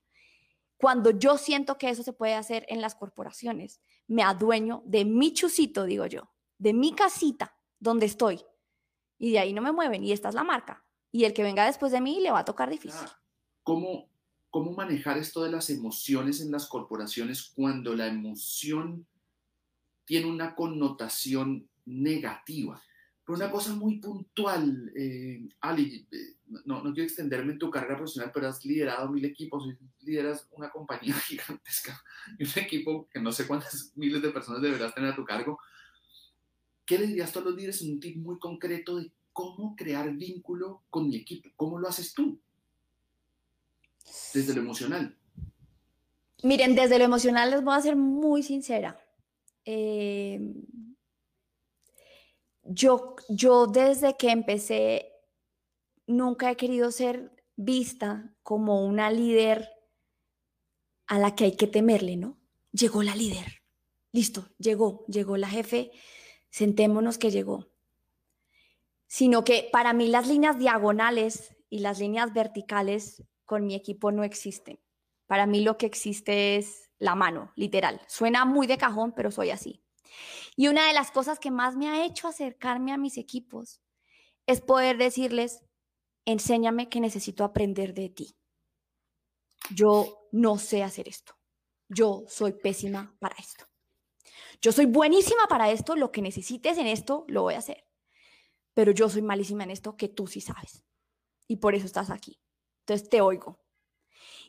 Cuando 0.77 1.09
yo 1.09 1.39
siento 1.39 1.79
que 1.79 1.89
eso 1.89 2.03
se 2.03 2.13
puede 2.13 2.35
hacer 2.35 2.67
en 2.69 2.81
las 2.81 2.93
corporaciones, 2.93 3.81
me 4.05 4.21
adueño 4.21 4.83
de 4.85 5.03
mi 5.03 5.33
chusito, 5.33 5.85
digo 5.85 6.05
yo, 6.05 6.29
de 6.59 6.73
mi 6.73 6.93
casita 6.93 7.57
donde 7.79 8.05
estoy. 8.05 8.45
Y 9.17 9.31
de 9.31 9.39
ahí 9.39 9.53
no 9.53 9.63
me 9.63 9.71
mueven 9.71 10.03
y 10.03 10.11
esta 10.11 10.29
es 10.29 10.35
la 10.35 10.43
marca 10.43 10.85
y 11.11 11.23
el 11.25 11.33
que 11.33 11.41
venga 11.41 11.65
después 11.65 11.91
de 11.91 12.01
mí 12.01 12.19
le 12.19 12.29
va 12.29 12.41
a 12.41 12.45
tocar 12.45 12.69
difícil. 12.69 13.09
¿Cómo, 13.63 14.10
¿Cómo 14.51 14.73
manejar 14.73 15.17
esto 15.17 15.43
de 15.43 15.49
las 15.49 15.69
emociones 15.69 16.41
en 16.41 16.51
las 16.51 16.67
corporaciones 16.67 17.51
cuando 17.55 17.95
la 17.95 18.07
emoción 18.07 19.07
tiene 20.05 20.27
una 20.27 20.55
connotación 20.55 21.69
negativa? 21.85 22.81
Pero 23.25 23.37
una 23.37 23.49
cosa 23.49 23.73
muy 23.73 23.99
puntual, 23.99 24.91
eh, 24.93 25.47
Ali, 25.61 26.05
eh, 26.11 26.35
no, 26.65 26.83
no 26.83 26.91
quiero 26.91 27.03
extenderme 27.03 27.53
en 27.53 27.59
tu 27.59 27.71
carrera 27.71 27.95
profesional, 27.95 28.29
pero 28.33 28.49
has 28.49 28.65
liderado 28.65 29.09
mil 29.09 29.23
equipos, 29.23 29.69
lideras 30.01 30.45
una 30.51 30.69
compañía 30.69 31.13
gigantesca 31.27 32.03
y 32.37 32.43
un 32.43 32.51
equipo 32.55 33.07
que 33.09 33.21
no 33.21 33.31
sé 33.31 33.47
cuántas 33.47 33.93
miles 33.95 34.21
de 34.21 34.31
personas 34.31 34.61
deberás 34.61 34.93
tener 34.93 35.13
a 35.13 35.15
tu 35.15 35.23
cargo. 35.23 35.59
¿Qué 36.85 36.97
le 36.97 37.07
dirías 37.07 37.29
a 37.29 37.33
todos 37.33 37.45
los 37.47 37.55
líderes 37.55 37.81
en 37.83 37.93
un 37.93 37.99
tip 38.01 38.17
muy 38.17 38.37
concreto 38.37 38.97
de 38.97 39.09
cómo 39.31 39.77
crear 39.77 40.11
vínculo 40.13 40.83
con 40.89 41.07
mi 41.07 41.15
equipo? 41.15 41.49
¿Cómo 41.55 41.79
lo 41.79 41.87
haces 41.87 42.13
tú? 42.13 42.37
Desde 44.33 44.53
lo 44.53 44.61
emocional. 44.61 45.17
Miren, 46.43 46.75
desde 46.75 46.97
lo 46.97 47.05
emocional 47.05 47.51
les 47.51 47.63
voy 47.63 47.75
a 47.75 47.81
ser 47.81 47.95
muy 47.95 48.41
sincera. 48.43 48.99
Eh, 49.65 50.39
yo, 52.63 53.15
yo 53.29 53.67
desde 53.67 54.17
que 54.17 54.31
empecé 54.31 55.11
nunca 56.07 56.51
he 56.51 56.55
querido 56.55 56.91
ser 56.91 57.31
vista 57.55 58.35
como 58.43 58.85
una 58.85 59.11
líder 59.11 59.69
a 61.07 61.19
la 61.19 61.35
que 61.35 61.45
hay 61.45 61.55
que 61.55 61.67
temerle, 61.67 62.17
¿no? 62.17 62.39
Llegó 62.71 63.03
la 63.03 63.15
líder. 63.15 63.61
Listo, 64.11 64.49
llegó, 64.57 65.05
llegó 65.07 65.37
la 65.37 65.47
jefe, 65.47 65.91
sentémonos 66.49 67.17
que 67.17 67.31
llegó. 67.31 67.69
Sino 69.07 69.43
que 69.43 69.69
para 69.71 69.93
mí 69.93 70.07
las 70.07 70.27
líneas 70.27 70.57
diagonales 70.57 71.55
y 71.69 71.79
las 71.79 71.99
líneas 71.99 72.33
verticales 72.33 73.23
con 73.51 73.65
mi 73.65 73.75
equipo 73.75 74.13
no 74.13 74.23
existen. 74.23 74.79
Para 75.27 75.45
mí 75.45 75.59
lo 75.59 75.77
que 75.77 75.85
existe 75.85 76.55
es 76.55 76.89
la 76.99 77.15
mano, 77.15 77.51
literal. 77.57 77.99
Suena 78.07 78.45
muy 78.45 78.65
de 78.65 78.77
cajón, 78.77 79.11
pero 79.11 79.29
soy 79.29 79.49
así. 79.49 79.83
Y 80.55 80.69
una 80.69 80.87
de 80.87 80.93
las 80.93 81.11
cosas 81.11 81.37
que 81.37 81.51
más 81.51 81.75
me 81.75 81.89
ha 81.89 82.05
hecho 82.05 82.29
acercarme 82.29 82.93
a 82.93 82.97
mis 82.97 83.17
equipos 83.17 83.81
es 84.47 84.61
poder 84.61 84.97
decirles, 84.97 85.65
enséñame 86.23 86.87
que 86.87 87.01
necesito 87.01 87.43
aprender 87.43 87.93
de 87.93 88.07
ti. 88.07 88.37
Yo 89.75 90.29
no 90.31 90.57
sé 90.57 90.81
hacer 90.81 91.09
esto. 91.09 91.33
Yo 91.89 92.23
soy 92.29 92.53
pésima 92.53 93.17
para 93.19 93.35
esto. 93.35 93.65
Yo 94.61 94.71
soy 94.71 94.85
buenísima 94.85 95.47
para 95.49 95.71
esto, 95.71 95.97
lo 95.97 96.13
que 96.13 96.21
necesites 96.21 96.77
en 96.77 96.87
esto 96.87 97.25
lo 97.27 97.41
voy 97.41 97.55
a 97.55 97.57
hacer. 97.57 97.85
Pero 98.73 98.93
yo 98.93 99.09
soy 99.09 99.23
malísima 99.23 99.65
en 99.65 99.71
esto 99.71 99.97
que 99.97 100.07
tú 100.07 100.25
sí 100.25 100.39
sabes. 100.39 100.85
Y 101.49 101.57
por 101.57 101.75
eso 101.75 101.85
estás 101.85 102.11
aquí. 102.11 102.39
Entonces 102.81 103.09
te 103.09 103.21
oigo. 103.21 103.59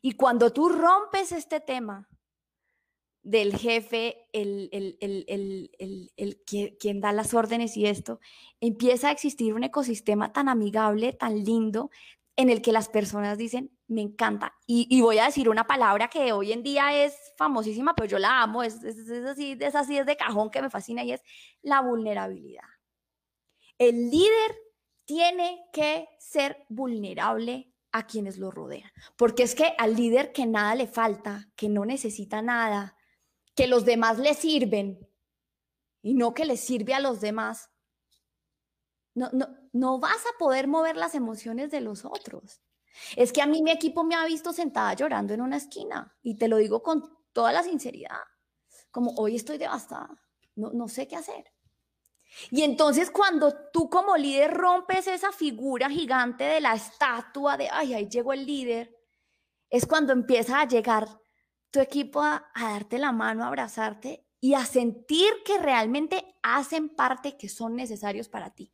Y 0.00 0.12
cuando 0.12 0.52
tú 0.52 0.68
rompes 0.68 1.32
este 1.32 1.60
tema 1.60 2.08
del 3.22 3.56
jefe, 3.56 4.28
el, 4.32 4.68
el, 4.72 6.42
quien 6.78 7.00
da 7.00 7.12
las 7.12 7.34
órdenes 7.34 7.76
y 7.76 7.86
esto, 7.86 8.20
empieza 8.60 9.08
a 9.08 9.12
existir 9.12 9.54
un 9.54 9.62
ecosistema 9.62 10.32
tan 10.32 10.48
amigable, 10.48 11.12
tan 11.12 11.44
lindo, 11.44 11.90
en 12.36 12.50
el 12.50 12.62
que 12.62 12.72
las 12.72 12.88
personas 12.88 13.38
dicen, 13.38 13.70
me 13.86 14.00
encanta. 14.00 14.54
Y, 14.66 15.00
voy 15.00 15.18
a 15.18 15.26
decir 15.26 15.48
una 15.48 15.66
palabra 15.66 16.08
que 16.08 16.32
hoy 16.32 16.52
en 16.52 16.62
día 16.62 17.04
es 17.04 17.14
famosísima, 17.36 17.94
pero 17.94 18.08
yo 18.08 18.18
la 18.18 18.42
amo, 18.42 18.62
es, 18.62 18.82
es, 18.82 19.08
así, 19.24 19.56
es 19.60 19.74
así, 19.74 19.98
es 19.98 20.06
de 20.06 20.16
cajón 20.16 20.50
que 20.50 20.62
me 20.62 20.70
fascina 20.70 21.04
y 21.04 21.12
es 21.12 21.22
la 21.60 21.80
vulnerabilidad. 21.80 22.64
El 23.78 24.10
líder 24.10 24.56
tiene 25.04 25.64
que 25.72 26.08
ser 26.18 26.64
vulnerable 26.68 27.71
a 27.92 28.06
quienes 28.06 28.38
lo 28.38 28.50
rodean. 28.50 28.90
Porque 29.16 29.42
es 29.42 29.54
que 29.54 29.74
al 29.78 29.94
líder 29.94 30.32
que 30.32 30.46
nada 30.46 30.74
le 30.74 30.86
falta, 30.86 31.48
que 31.56 31.68
no 31.68 31.84
necesita 31.84 32.42
nada, 32.42 32.96
que 33.54 33.66
los 33.66 33.84
demás 33.84 34.18
le 34.18 34.34
sirven 34.34 35.08
y 36.02 36.14
no 36.14 36.34
que 36.34 36.44
le 36.44 36.56
sirve 36.56 36.94
a 36.94 37.00
los 37.00 37.20
demás, 37.20 37.70
no, 39.14 39.28
no, 39.32 39.46
no 39.72 39.98
vas 39.98 40.24
a 40.26 40.38
poder 40.38 40.66
mover 40.66 40.96
las 40.96 41.14
emociones 41.14 41.70
de 41.70 41.80
los 41.80 42.04
otros. 42.04 42.62
Es 43.16 43.32
que 43.32 43.42
a 43.42 43.46
mí 43.46 43.62
mi 43.62 43.70
equipo 43.70 44.04
me 44.04 44.14
ha 44.14 44.24
visto 44.26 44.52
sentada 44.52 44.94
llorando 44.94 45.34
en 45.34 45.40
una 45.40 45.56
esquina 45.56 46.16
y 46.22 46.36
te 46.36 46.48
lo 46.48 46.56
digo 46.56 46.82
con 46.82 47.16
toda 47.32 47.52
la 47.52 47.62
sinceridad, 47.62 48.20
como 48.90 49.14
hoy 49.16 49.36
estoy 49.36 49.58
devastada, 49.58 50.10
no, 50.54 50.70
no 50.72 50.88
sé 50.88 51.08
qué 51.08 51.16
hacer. 51.16 51.44
Y 52.50 52.62
entonces 52.62 53.10
cuando 53.10 53.54
tú 53.72 53.88
como 53.88 54.16
líder 54.16 54.52
rompes 54.52 55.06
esa 55.06 55.32
figura 55.32 55.90
gigante 55.90 56.44
de 56.44 56.60
la 56.60 56.74
estatua 56.74 57.56
de, 57.56 57.68
ay, 57.70 57.94
ahí 57.94 58.08
llegó 58.08 58.32
el 58.32 58.46
líder, 58.46 58.96
es 59.70 59.86
cuando 59.86 60.12
empieza 60.12 60.60
a 60.60 60.68
llegar 60.68 61.08
tu 61.70 61.80
equipo 61.80 62.22
a, 62.22 62.50
darte 62.54 62.98
la 62.98 63.12
mano, 63.12 63.44
a 63.44 63.48
abrazarte 63.48 64.26
y 64.40 64.54
a 64.54 64.64
sentir 64.64 65.30
que 65.44 65.58
realmente 65.58 66.36
hacen 66.42 66.90
parte 66.90 67.36
que 67.38 67.48
son 67.48 67.76
necesarios 67.76 68.28
para 68.28 68.54
ti. 68.54 68.72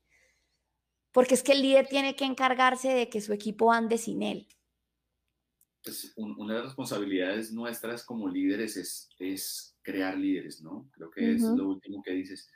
Porque 1.12 1.34
es 1.34 1.42
que 1.42 1.52
el 1.52 1.62
líder 1.62 1.86
tiene 1.86 2.16
que 2.16 2.24
encargarse 2.24 2.88
de 2.88 3.08
que 3.08 3.20
su 3.20 3.32
equipo 3.32 3.72
ande 3.72 3.98
sin 3.98 4.22
él. 4.22 4.48
Pues 5.82 6.12
una 6.16 6.54
de 6.54 6.60
las 6.60 6.68
responsabilidades 6.68 7.52
nuestras 7.52 8.04
como 8.04 8.28
líderes 8.28 8.76
es, 8.76 9.08
es 9.18 9.78
crear 9.82 10.16
líderes, 10.18 10.60
¿no? 10.60 10.90
Creo 10.92 11.10
que 11.10 11.34
es 11.34 11.42
lo 11.42 11.68
último 11.68 12.02
que 12.02 12.12
dices 12.12 12.50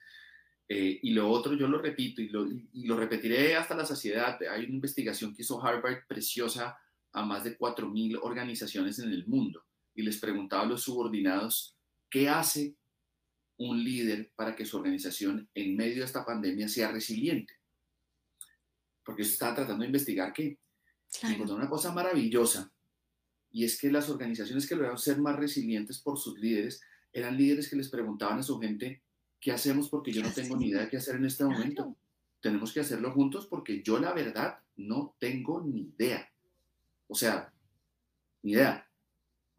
eh, 0.75 1.01
y 1.03 1.11
lo 1.11 1.29
otro, 1.29 1.53
yo 1.53 1.69
lo 1.69 1.83
repito 1.83 2.23
y 2.23 2.31
lo, 2.31 2.47
y 2.51 2.87
lo, 2.87 2.97
repetiré 2.97 3.55
hasta 3.57 3.77
la 3.77 3.85
saciedad. 3.85 4.39
Hay 4.51 4.65
una 4.65 4.77
investigación 4.77 5.35
que 5.35 5.43
hizo 5.43 5.63
Harvard 5.63 6.07
preciosa 6.09 6.79
a 7.13 7.23
más 7.23 7.45
de 7.45 7.59
4.000 7.59 8.19
organizaciones 8.23 8.99
en 8.99 9.11
el 9.11 9.27
mundo 9.27 9.67
y 9.95 10.01
les 10.01 10.17
preguntaba 10.17 10.63
a 10.63 10.67
los 10.67 10.83
subordinados, 10.83 11.77
¿qué 12.09 12.31
hace 12.31 12.75
un 13.59 13.85
líder 13.85 14.33
para 14.35 14.57
que 14.57 14.65
su 14.65 14.79
organización 14.79 15.47
en 15.53 15.77
medio 15.77 15.97
de 15.97 16.07
esta 16.07 16.25
pandemia 16.25 16.69
sea 16.69 16.91
resiliente? 16.91 17.53
Porque 19.05 19.25
se 19.25 19.33
estaba 19.33 19.57
tratando 19.57 19.83
de 19.83 19.89
investigar 19.89 20.33
que 20.33 20.59
encontró 21.23 21.55
una 21.55 21.69
cosa 21.69 21.93
maravillosa 21.93 22.73
y 23.51 23.67
es 23.67 23.79
que 23.79 23.93
las 23.93 24.09
organizaciones 24.09 24.67
que 24.67 24.75
lograron 24.75 24.97
ser 24.97 25.19
más 25.19 25.37
resilientes 25.37 25.99
por 25.99 26.19
sus 26.19 26.39
líderes 26.39 26.81
eran 27.13 27.37
líderes 27.37 27.69
que 27.69 27.77
les 27.77 27.91
preguntaban 27.91 28.39
a 28.39 28.43
su 28.43 28.59
gente, 28.59 29.03
¿qué 29.42 29.50
hacemos? 29.50 29.90
Porque 29.90 30.12
yo 30.12 30.22
no 30.22 30.33
tengo 30.33 30.57
ni 30.57 30.68
idea 30.68 30.83
de 30.83 30.88
qué 30.88 30.96
hacer 30.96 31.16
en 31.16 31.26
este 31.26 31.44
momento. 31.44 31.96
Tenemos 32.40 32.72
que 32.72 32.81
hacerlo 32.81 33.11
juntos 33.11 33.46
porque 33.46 33.83
yo 33.83 33.98
la 33.98 34.12
verdad 34.12 34.59
no 34.76 35.16
tengo 35.18 35.61
ni 35.61 35.92
idea. 35.96 36.31
O 37.09 37.14
sea, 37.14 37.52
ni 38.42 38.52
idea. 38.52 38.88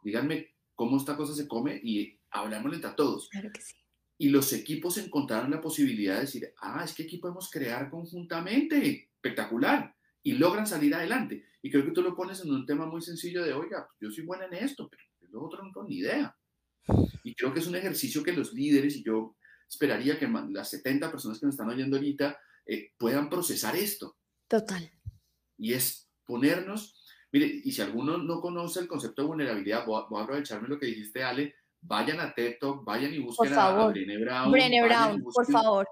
Díganme 0.03 0.55
cómo 0.73 0.97
esta 0.97 1.17
cosa 1.17 1.35
se 1.35 1.47
come 1.47 1.79
y 1.83 2.17
hablamos 2.31 2.73
entre 2.73 2.91
todos. 2.91 3.29
Claro 3.29 3.51
que 3.53 3.61
sí. 3.61 3.75
Y 4.17 4.29
los 4.29 4.53
equipos 4.53 4.97
encontraron 4.97 5.51
la 5.51 5.59
posibilidad 5.59 6.15
de 6.15 6.21
decir, 6.21 6.53
ah, 6.61 6.81
es 6.83 6.93
que 6.93 7.03
aquí 7.03 7.17
podemos 7.17 7.51
crear 7.51 7.89
conjuntamente. 7.89 9.09
Espectacular. 9.15 9.93
Y 10.23 10.33
logran 10.33 10.65
salir 10.65 10.95
adelante. 10.95 11.45
Y 11.61 11.69
creo 11.69 11.83
que 11.83 11.91
tú 11.91 12.01
lo 12.01 12.15
pones 12.15 12.39
en 12.41 12.51
un 12.51 12.65
tema 12.65 12.85
muy 12.85 13.01
sencillo 13.01 13.43
de, 13.43 13.51
oiga, 13.51 13.85
yo 13.99 14.09
soy 14.09 14.25
buena 14.25 14.45
en 14.45 14.53
esto, 14.53 14.87
pero 14.89 15.03
lo 15.29 15.43
otro 15.43 15.61
no 15.61 15.73
tengo 15.73 15.87
ni 15.87 15.97
idea. 15.97 16.33
Y 17.23 17.35
creo 17.35 17.53
que 17.53 17.59
es 17.59 17.67
un 17.67 17.75
ejercicio 17.75 18.23
que 18.23 18.31
los 18.31 18.53
líderes, 18.53 18.95
y 18.95 19.03
yo 19.03 19.35
esperaría 19.73 20.17
que 20.17 20.27
las 20.27 20.69
70 20.69 21.12
personas 21.12 21.39
que 21.39 21.45
nos 21.45 21.55
están 21.55 21.69
oyendo 21.69 21.97
ahorita 21.97 22.38
eh, 22.65 22.91
puedan 22.97 23.29
procesar 23.29 23.75
esto. 23.75 24.17
Total. 24.47 24.89
Y 25.57 25.73
es 25.73 26.09
ponernos, 26.25 27.03
mire, 27.31 27.47
y 27.63 27.71
si 27.71 27.81
alguno 27.81 28.17
no 28.17 28.39
conoce 28.39 28.79
el 28.79 28.88
concepto 28.88 29.21
de 29.21 29.27
vulnerabilidad, 29.27 29.86
voy 29.86 30.01
a, 30.01 30.23
aprovecharme 30.23 30.67
lo 30.67 30.79
que 30.79 30.88
dijiste, 30.88 31.23
Ale, 31.23 31.55
vayan 31.81 32.19
a 32.19 32.33
TED 32.33 32.57
vayan 32.83 33.13
y 33.13 33.19
busquen 33.19 33.53
a, 33.53 33.88
Brené 33.88 34.17
Brown. 34.17 34.51
Brené 34.51 34.83
Brown, 34.83 35.23
por 35.23 35.51
favor. 35.51 35.88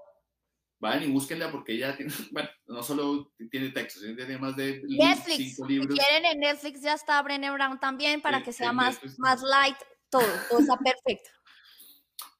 Vayan 0.80 1.04
y 1.04 1.12
búsquenla 1.12 1.52
porque 1.52 1.74
ella 1.74 1.96
tiene, 1.96 2.12
bueno, 2.32 2.50
no 2.68 2.82
solo 2.82 3.34
tiene 3.52 3.70
textos, 3.70 4.04
tiene 4.04 4.38
más 4.38 4.56
de 4.56 4.82
Netflix, 4.88 5.56
cinco 5.56 5.68
libros. 5.68 5.98
Si 5.98 6.04
quieren 6.04 6.26
en 6.26 6.40
Netflix 6.40 6.82
ya 6.82 6.94
está 6.94 7.22
Brené 7.22 7.52
Brown 7.52 7.80
también 7.80 8.22
para 8.22 8.42
que 8.42 8.52
sea 8.52 8.72
más, 8.72 9.00
más 9.20 9.42
light 9.44 9.78
todo, 10.10 10.26
todo 10.50 10.60
está 10.60 10.78
perfecto 10.84 11.30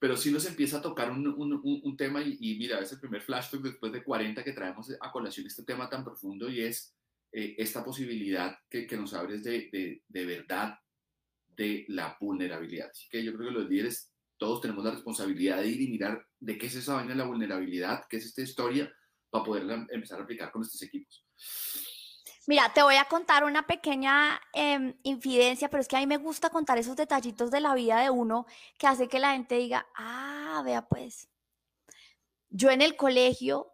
pero 0.02 0.16
sí 0.16 0.32
nos 0.32 0.44
empieza 0.46 0.78
a 0.78 0.82
tocar 0.82 1.12
un, 1.12 1.24
un, 1.28 1.60
un 1.62 1.96
tema 1.96 2.20
y, 2.20 2.56
mira, 2.58 2.80
es 2.80 2.90
el 2.90 2.98
primer 2.98 3.22
flash 3.22 3.52
talk 3.52 3.62
después 3.62 3.92
de 3.92 4.02
40 4.02 4.42
que 4.42 4.50
traemos 4.50 4.90
a 5.00 5.12
colación 5.12 5.46
este 5.46 5.62
tema 5.62 5.88
tan 5.88 6.02
profundo 6.02 6.50
y 6.50 6.60
es 6.60 6.92
eh, 7.30 7.54
esta 7.56 7.84
posibilidad 7.84 8.52
que, 8.68 8.84
que 8.84 8.96
nos 8.96 9.14
abres 9.14 9.44
de, 9.44 9.70
de, 9.70 10.02
de, 10.08 10.26
verdad 10.26 10.74
de 11.46 11.84
la 11.86 12.16
vulnerabilidad. 12.20 12.90
Así 12.90 13.08
que 13.08 13.22
yo 13.22 13.32
creo 13.32 13.50
que 13.50 13.54
los 13.54 13.70
líderes 13.70 14.12
todos 14.36 14.60
tenemos 14.60 14.84
la 14.84 14.90
responsabilidad 14.90 15.58
de 15.58 15.68
ir 15.68 15.80
y 15.82 15.92
mirar 15.92 16.26
de 16.40 16.58
qué 16.58 16.66
es 16.66 16.74
esa 16.74 16.94
vaina 16.94 17.10
de 17.10 17.18
la 17.18 17.26
vulnerabilidad, 17.26 18.02
qué 18.10 18.16
es 18.16 18.26
esta 18.26 18.42
historia, 18.42 18.92
para 19.30 19.44
poderla 19.44 19.86
empezar 19.88 20.18
a 20.18 20.24
aplicar 20.24 20.50
con 20.50 20.62
nuestros 20.62 20.82
equipos. 20.82 21.24
Mira, 22.46 22.72
te 22.74 22.82
voy 22.82 22.96
a 22.96 23.04
contar 23.04 23.44
una 23.44 23.66
pequeña 23.68 24.40
em, 24.52 24.98
infidencia, 25.04 25.70
pero 25.70 25.80
es 25.80 25.86
que 25.86 25.96
a 25.96 26.00
mí 26.00 26.06
me 26.06 26.16
gusta 26.16 26.50
contar 26.50 26.76
esos 26.76 26.96
detallitos 26.96 27.52
de 27.52 27.60
la 27.60 27.74
vida 27.74 28.00
de 28.00 28.10
uno 28.10 28.46
que 28.78 28.88
hace 28.88 29.08
que 29.08 29.20
la 29.20 29.32
gente 29.32 29.56
diga, 29.56 29.86
ah, 29.94 30.60
vea 30.64 30.88
pues, 30.88 31.28
yo 32.50 32.70
en 32.70 32.82
el 32.82 32.96
colegio 32.96 33.72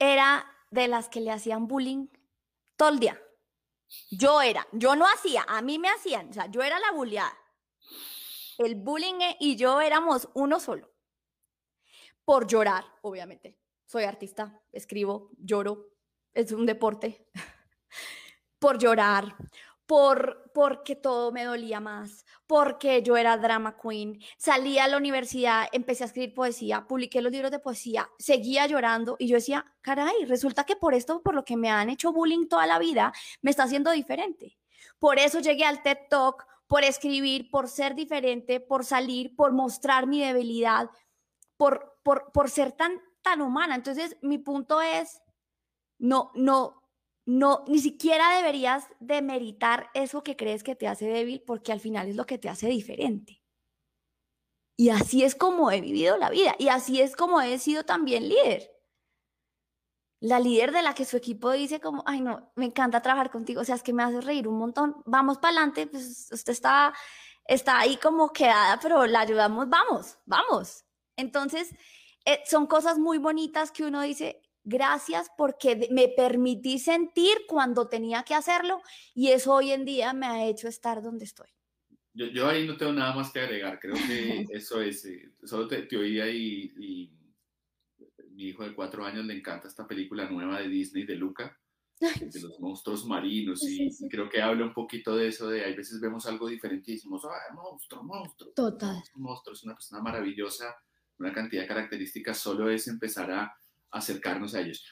era 0.00 0.46
de 0.70 0.88
las 0.88 1.08
que 1.08 1.20
le 1.20 1.30
hacían 1.30 1.68
bullying 1.68 2.08
todo 2.76 2.88
el 2.88 2.98
día. 2.98 3.22
Yo 4.10 4.42
era, 4.42 4.66
yo 4.72 4.96
no 4.96 5.06
hacía, 5.06 5.44
a 5.48 5.62
mí 5.62 5.78
me 5.78 5.88
hacían, 5.88 6.30
o 6.30 6.32
sea, 6.32 6.46
yo 6.46 6.62
era 6.62 6.78
la 6.80 6.90
bulleada. 6.90 7.36
El 8.58 8.74
bullying 8.74 9.20
e, 9.20 9.36
y 9.38 9.56
yo 9.56 9.80
éramos 9.80 10.28
uno 10.34 10.58
solo. 10.58 10.92
Por 12.24 12.48
llorar, 12.48 12.84
obviamente. 13.02 13.58
Soy 13.86 14.04
artista, 14.04 14.60
escribo, 14.72 15.30
lloro, 15.38 15.86
es 16.40 16.52
un 16.52 16.66
deporte. 16.66 17.26
por 18.58 18.78
llorar, 18.78 19.36
por 19.86 20.50
porque 20.52 20.96
todo 20.96 21.30
me 21.30 21.44
dolía 21.44 21.78
más, 21.78 22.24
porque 22.46 23.02
yo 23.02 23.16
era 23.16 23.36
drama 23.36 23.76
queen, 23.80 24.20
salí 24.36 24.78
a 24.78 24.88
la 24.88 24.96
universidad, 24.96 25.68
empecé 25.70 26.02
a 26.02 26.06
escribir 26.06 26.34
poesía, 26.34 26.84
publiqué 26.86 27.22
los 27.22 27.30
libros 27.30 27.52
de 27.52 27.60
poesía, 27.60 28.08
seguía 28.18 28.66
llorando 28.66 29.14
y 29.20 29.28
yo 29.28 29.36
decía, 29.36 29.64
caray, 29.82 30.24
resulta 30.24 30.64
que 30.64 30.74
por 30.74 30.94
esto, 30.94 31.22
por 31.22 31.34
lo 31.34 31.44
que 31.44 31.56
me 31.56 31.70
han 31.70 31.90
hecho 31.90 32.12
bullying 32.12 32.48
toda 32.48 32.66
la 32.66 32.80
vida, 32.80 33.12
me 33.40 33.50
está 33.50 33.64
haciendo 33.64 33.92
diferente. 33.92 34.58
Por 34.98 35.18
eso 35.18 35.38
llegué 35.38 35.64
al 35.64 35.82
TED 35.82 35.98
Talk, 36.10 36.44
por 36.66 36.84
escribir, 36.84 37.50
por 37.50 37.68
ser 37.68 37.94
diferente, 37.94 38.60
por 38.60 38.84
salir, 38.84 39.34
por 39.36 39.52
mostrar 39.52 40.06
mi 40.06 40.20
debilidad, 40.20 40.90
por, 41.56 41.98
por, 42.02 42.30
por 42.32 42.50
ser 42.50 42.72
tan, 42.72 43.00
tan 43.22 43.40
humana. 43.40 43.74
Entonces, 43.74 44.16
mi 44.22 44.38
punto 44.38 44.82
es, 44.82 45.22
no, 45.98 46.30
no, 46.34 46.82
no, 47.26 47.64
ni 47.66 47.78
siquiera 47.78 48.36
deberías 48.36 48.86
demeritar 49.00 49.90
eso 49.94 50.22
que 50.22 50.36
crees 50.36 50.62
que 50.62 50.74
te 50.74 50.88
hace 50.88 51.06
débil 51.06 51.42
porque 51.46 51.72
al 51.72 51.80
final 51.80 52.08
es 52.08 52.16
lo 52.16 52.24
que 52.24 52.38
te 52.38 52.48
hace 52.48 52.68
diferente. 52.68 53.42
Y 54.76 54.90
así 54.90 55.24
es 55.24 55.34
como 55.34 55.70
he 55.70 55.80
vivido 55.80 56.16
la 56.16 56.30
vida 56.30 56.54
y 56.58 56.68
así 56.68 57.00
es 57.00 57.16
como 57.16 57.40
he 57.40 57.58
sido 57.58 57.84
también 57.84 58.28
líder. 58.28 58.70
La 60.20 60.40
líder 60.40 60.72
de 60.72 60.82
la 60.82 60.94
que 60.94 61.04
su 61.04 61.16
equipo 61.16 61.50
dice 61.52 61.80
como, 61.80 62.02
ay 62.06 62.20
no, 62.20 62.50
me 62.56 62.64
encanta 62.64 63.02
trabajar 63.02 63.30
contigo, 63.30 63.60
o 63.60 63.64
sea, 63.64 63.74
es 63.74 63.82
que 63.82 63.92
me 63.92 64.02
hace 64.02 64.20
reír 64.20 64.48
un 64.48 64.58
montón, 64.58 65.02
vamos 65.04 65.38
para 65.38 65.56
adelante, 65.56 65.86
pues 65.86 66.28
usted 66.32 66.52
está, 66.52 66.94
está 67.44 67.78
ahí 67.78 67.96
como 67.98 68.32
quedada, 68.32 68.78
pero 68.80 69.04
la 69.06 69.20
ayudamos, 69.20 69.68
vamos, 69.68 70.18
vamos. 70.24 70.84
Entonces, 71.16 71.70
eh, 72.24 72.40
son 72.46 72.66
cosas 72.66 72.98
muy 72.98 73.18
bonitas 73.18 73.70
que 73.70 73.84
uno 73.84 74.00
dice, 74.02 74.42
Gracias 74.70 75.30
porque 75.34 75.88
me 75.90 76.08
permití 76.08 76.78
sentir 76.78 77.38
cuando 77.48 77.88
tenía 77.88 78.22
que 78.22 78.34
hacerlo 78.34 78.82
y 79.14 79.28
eso 79.28 79.54
hoy 79.54 79.70
en 79.70 79.86
día 79.86 80.12
me 80.12 80.26
ha 80.26 80.46
hecho 80.46 80.68
estar 80.68 81.00
donde 81.02 81.24
estoy. 81.24 81.48
Yo, 82.12 82.46
ahí 82.46 82.66
no 82.66 82.76
tengo 82.76 82.92
nada 82.92 83.14
más 83.14 83.32
que 83.32 83.40
agregar, 83.40 83.80
creo 83.80 83.94
que 83.94 84.44
eso 84.52 84.82
es, 84.82 85.06
eh, 85.06 85.32
solo 85.42 85.66
te, 85.68 85.84
te 85.84 85.96
oía 85.96 86.28
y, 86.28 86.70
y, 86.78 87.14
mi 88.32 88.48
hijo 88.48 88.62
de 88.62 88.74
cuatro 88.74 89.06
años 89.06 89.24
le 89.24 89.38
encanta 89.38 89.68
esta 89.68 89.86
película 89.86 90.28
nueva 90.28 90.60
de 90.60 90.68
Disney 90.68 91.04
de 91.04 91.16
Luca, 91.16 91.58
de 91.98 92.40
los 92.40 92.60
monstruos 92.60 93.06
marinos 93.06 93.62
y, 93.62 93.88
creo 94.10 94.28
que 94.28 94.42
habla 94.42 94.66
un 94.66 94.74
poquito 94.74 95.16
de 95.16 95.28
eso, 95.28 95.48
de 95.48 95.64
hay 95.64 95.74
veces 95.74 95.98
vemos 95.98 96.26
algo 96.26 96.46
diferente 96.46 96.90
y 96.90 96.96
decimos, 96.96 97.24
ah, 97.24 97.54
monstruo, 97.54 98.02
monstruo. 98.02 98.52
Total. 98.54 99.02
monstruo, 99.14 99.54
es 99.54 99.64
una 99.64 99.74
persona 99.74 100.02
maravillosa, 100.02 100.76
una 101.18 101.32
cantidad 101.32 101.62
de 101.62 101.68
características, 101.68 102.36
solo 102.36 102.68
es 102.68 102.86
empezar 102.86 103.30
a 103.30 103.58
acercarnos 103.90 104.54
a 104.54 104.60
ellos. 104.60 104.84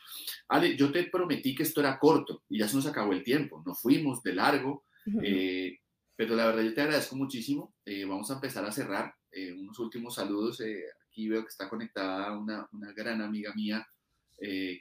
Ale, 0.49 0.77
yo 0.77 0.91
te 0.93 1.05
prometí 1.05 1.55
que 1.55 1.63
esto 1.63 1.81
era 1.81 1.99
corto 1.99 2.43
y 2.49 2.59
ya 2.59 2.69
se 2.69 2.77
nos 2.77 2.87
acabó 2.87 3.13
el 3.13 3.23
tiempo, 3.23 3.63
nos 3.65 3.81
fuimos 3.81 4.23
de 4.23 4.35
largo, 4.35 4.85
eh, 5.23 5.79
pero 6.15 6.35
la 6.35 6.47
verdad 6.47 6.63
yo 6.63 6.75
te 6.75 6.83
agradezco 6.83 7.17
muchísimo. 7.17 7.75
Eh, 7.85 8.05
vamos 8.05 8.31
a 8.31 8.35
empezar 8.35 8.65
a 8.65 8.73
cerrar 8.73 9.15
eh, 9.31 9.53
unos 9.53 9.79
últimos 9.79 10.15
saludos. 10.15 10.63
aquí 11.09 11.29
veo 11.29 11.43
que 11.43 11.49
está 11.49 11.69
conectada 11.69 12.37
una, 12.39 12.69
una 12.73 12.93
gran 12.93 13.23
amiga 13.23 13.53
mía, 13.55 13.87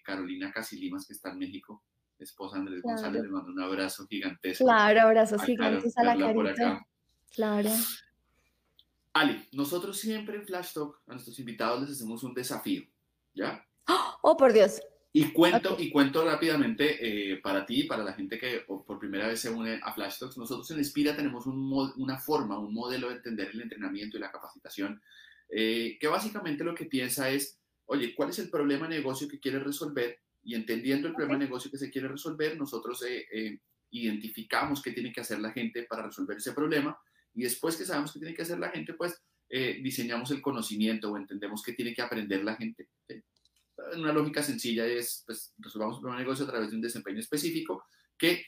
Carolina 0.03 0.51
Casilimas, 0.51 1.07
que 1.07 1.13
está 1.13 1.31
en 1.31 1.39
México, 1.39 1.83
esposa 2.19 2.57
Andrés 2.57 2.81
González, 2.81 3.23
le 3.23 3.29
mando 3.29 3.51
un 3.51 3.61
abrazo 3.61 4.05
gigantesco. 4.07 4.65
Claro, 4.65 5.01
abrazos 5.01 5.41
gigantes 5.43 5.97
a 5.97 6.03
la 6.03 6.17
carita. 6.17 6.85
Claro. 7.31 7.69
Ale, 9.13 9.45
nosotros 9.53 9.97
siempre 9.97 10.35
en 10.35 10.45
Flash 10.45 10.73
Talk 10.73 11.01
a 11.07 11.13
nuestros 11.13 11.39
invitados 11.39 11.81
les 11.81 11.91
hacemos 11.91 12.23
un 12.23 12.33
desafío, 12.33 12.83
¿ya? 13.33 13.65
Oh, 14.27 14.35
por 14.35 14.53
Dios. 14.53 14.81
Y 15.13 15.25
cuento, 15.25 15.77
y 15.79 15.91
cuento 15.91 16.25
rápidamente 16.25 17.33
eh, 17.33 17.37
para 17.37 17.63
ti, 17.63 17.83
para 17.83 18.03
la 18.03 18.13
gente 18.13 18.39
que 18.39 18.61
por 18.61 18.97
primera 18.97 19.27
vez 19.27 19.39
se 19.39 19.51
une 19.51 19.79
a 19.83 19.93
Flash 19.93 20.17
Talks, 20.17 20.35
nosotros 20.39 20.71
en 20.71 20.79
Inspira 20.79 21.15
tenemos 21.15 21.45
una 21.45 22.17
forma, 22.17 22.57
un 22.57 22.73
modelo 22.73 23.09
de 23.09 23.17
entender 23.17 23.51
el 23.53 23.61
entrenamiento 23.61 24.17
y 24.17 24.21
la 24.21 24.31
capacitación, 24.31 24.99
eh, 25.47 25.99
que 25.99 26.07
básicamente 26.07 26.63
lo 26.63 26.73
que 26.73 26.85
piensa 26.85 27.29
es, 27.29 27.59
oye, 27.85 28.15
¿cuál 28.15 28.31
es 28.31 28.39
el 28.39 28.49
problema 28.49 28.87
de 28.87 28.95
negocio 28.95 29.27
que 29.27 29.39
quieres 29.39 29.63
resolver? 29.63 30.17
Y 30.43 30.55
entendiendo 30.55 31.07
el 31.07 31.13
problema 31.13 31.37
de 31.37 31.45
negocio 31.45 31.69
que 31.69 31.77
se 31.77 31.91
quiere 31.91 32.07
resolver, 32.07 32.57
nosotros 32.57 33.05
eh, 33.07 33.59
identificamos 33.91 34.81
qué 34.81 34.91
tiene 34.91 35.13
que 35.13 35.21
hacer 35.21 35.37
la 35.37 35.51
gente 35.51 35.83
para 35.83 36.01
resolver 36.01 36.37
ese 36.37 36.53
problema. 36.53 36.97
Y 37.35 37.43
después 37.43 37.77
que 37.77 37.85
sabemos 37.85 38.11
qué 38.11 38.17
tiene 38.17 38.33
que 38.33 38.41
hacer 38.41 38.57
la 38.57 38.71
gente, 38.71 38.95
pues 38.95 39.21
diseñamos 39.83 40.31
el 40.31 40.41
conocimiento 40.41 41.11
o 41.11 41.17
entendemos 41.17 41.61
qué 41.61 41.73
tiene 41.73 41.93
que 41.93 42.01
aprender 42.01 42.43
la 42.43 42.55
gente 42.55 42.89
una 43.95 44.13
lógica 44.13 44.41
sencilla 44.41 44.85
es, 44.85 45.23
pues, 45.25 45.53
resolvamos 45.57 45.97
un 45.97 46.01
problema 46.01 46.19
de 46.19 46.25
negocio 46.25 46.45
a 46.45 46.49
través 46.49 46.69
de 46.69 46.75
un 46.75 46.81
desempeño 46.81 47.19
específico 47.19 47.85
que 48.17 48.45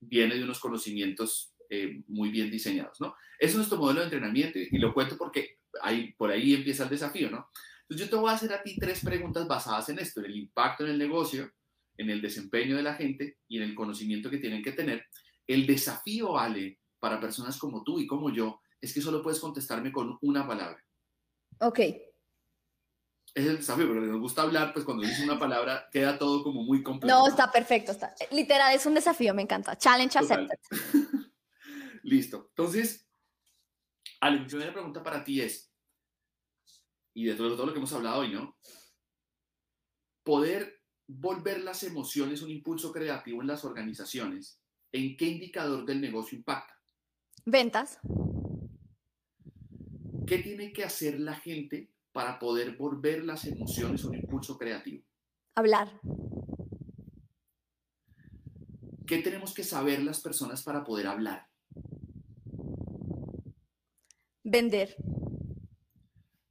viene 0.00 0.36
de 0.36 0.44
unos 0.44 0.58
conocimientos 0.58 1.54
eh, 1.68 2.02
muy 2.08 2.30
bien 2.30 2.50
diseñados, 2.50 3.00
¿no? 3.00 3.14
Es 3.38 3.54
nuestro 3.54 3.78
modelo 3.78 4.00
de 4.00 4.06
entrenamiento 4.06 4.58
y 4.58 4.78
lo 4.78 4.92
cuento 4.92 5.16
porque 5.16 5.58
ahí, 5.82 6.12
por 6.14 6.30
ahí 6.30 6.54
empieza 6.54 6.84
el 6.84 6.90
desafío, 6.90 7.30
¿no? 7.30 7.48
Entonces 7.82 8.06
yo 8.06 8.10
te 8.10 8.16
voy 8.16 8.30
a 8.30 8.34
hacer 8.34 8.52
a 8.52 8.62
ti 8.62 8.76
tres 8.78 9.04
preguntas 9.04 9.46
basadas 9.46 9.88
en 9.88 9.98
esto, 9.98 10.20
en 10.20 10.26
el 10.26 10.36
impacto 10.36 10.84
en 10.84 10.90
el 10.90 10.98
negocio, 10.98 11.50
en 11.96 12.10
el 12.10 12.20
desempeño 12.20 12.76
de 12.76 12.82
la 12.82 12.94
gente 12.94 13.38
y 13.48 13.58
en 13.58 13.64
el 13.64 13.74
conocimiento 13.74 14.30
que 14.30 14.38
tienen 14.38 14.62
que 14.62 14.72
tener. 14.72 15.04
El 15.46 15.66
desafío, 15.66 16.32
vale, 16.32 16.78
para 16.98 17.20
personas 17.20 17.58
como 17.58 17.82
tú 17.82 18.00
y 18.00 18.06
como 18.06 18.32
yo, 18.32 18.60
es 18.80 18.92
que 18.92 19.00
solo 19.00 19.22
puedes 19.22 19.40
contestarme 19.40 19.92
con 19.92 20.18
una 20.20 20.46
palabra. 20.46 20.82
Ok 21.60 21.80
es 23.34 23.46
el 23.46 23.56
desafío, 23.56 23.88
pero 23.88 24.00
nos 24.00 24.20
gusta 24.20 24.42
hablar, 24.42 24.72
pues 24.72 24.84
cuando 24.84 25.04
dices 25.04 25.24
una 25.24 25.38
palabra 25.38 25.88
queda 25.90 26.18
todo 26.18 26.42
como 26.42 26.62
muy 26.62 26.82
complejo. 26.82 27.18
No, 27.18 27.26
está 27.26 27.50
perfecto, 27.50 27.92
está. 27.92 28.14
Literal, 28.30 28.74
es 28.74 28.84
un 28.84 28.94
desafío, 28.94 29.34
me 29.34 29.42
encanta. 29.42 29.76
Challenge 29.76 30.18
accepted. 30.18 30.58
Listo. 32.02 32.46
Entonces, 32.50 33.08
Ale, 34.20 34.40
mi 34.40 34.46
primera 34.46 34.72
pregunta 34.72 35.02
para 35.02 35.24
ti 35.24 35.40
es, 35.40 35.72
y 37.14 37.24
de 37.24 37.34
todo, 37.34 37.56
todo 37.56 37.66
lo 37.66 37.72
que 37.72 37.78
hemos 37.78 37.92
hablado 37.92 38.20
hoy, 38.20 38.30
¿no? 38.30 38.56
Poder 40.22 40.82
volver 41.08 41.60
las 41.62 41.82
emociones 41.82 42.42
un 42.42 42.50
impulso 42.50 42.92
creativo 42.92 43.40
en 43.40 43.48
las 43.48 43.64
organizaciones, 43.64 44.60
¿en 44.92 45.16
qué 45.16 45.26
indicador 45.26 45.84
del 45.84 46.00
negocio 46.00 46.38
impacta? 46.38 46.78
Ventas. 47.44 47.98
¿Qué 50.26 50.38
tiene 50.38 50.72
que 50.72 50.84
hacer 50.84 51.18
la 51.18 51.34
gente 51.34 51.92
para 52.12 52.38
poder 52.38 52.76
volver 52.76 53.24
las 53.24 53.44
emociones 53.46 54.04
un 54.04 54.14
impulso 54.14 54.58
creativo? 54.58 55.04
Hablar. 55.54 56.00
¿Qué 59.06 59.18
tenemos 59.18 59.52
que 59.52 59.64
saber 59.64 60.02
las 60.02 60.20
personas 60.20 60.62
para 60.62 60.84
poder 60.84 61.06
hablar? 61.06 61.48
Vender. 64.44 64.96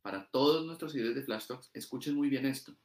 Para 0.01 0.29
todos 0.29 0.65
nuestros 0.65 0.91
seguidores 0.91 1.15
de 1.15 1.23
Flash 1.23 1.47
Talks, 1.47 1.69
escuchen 1.73 2.15
muy 2.15 2.29
bien 2.29 2.45
esto. 2.45 2.75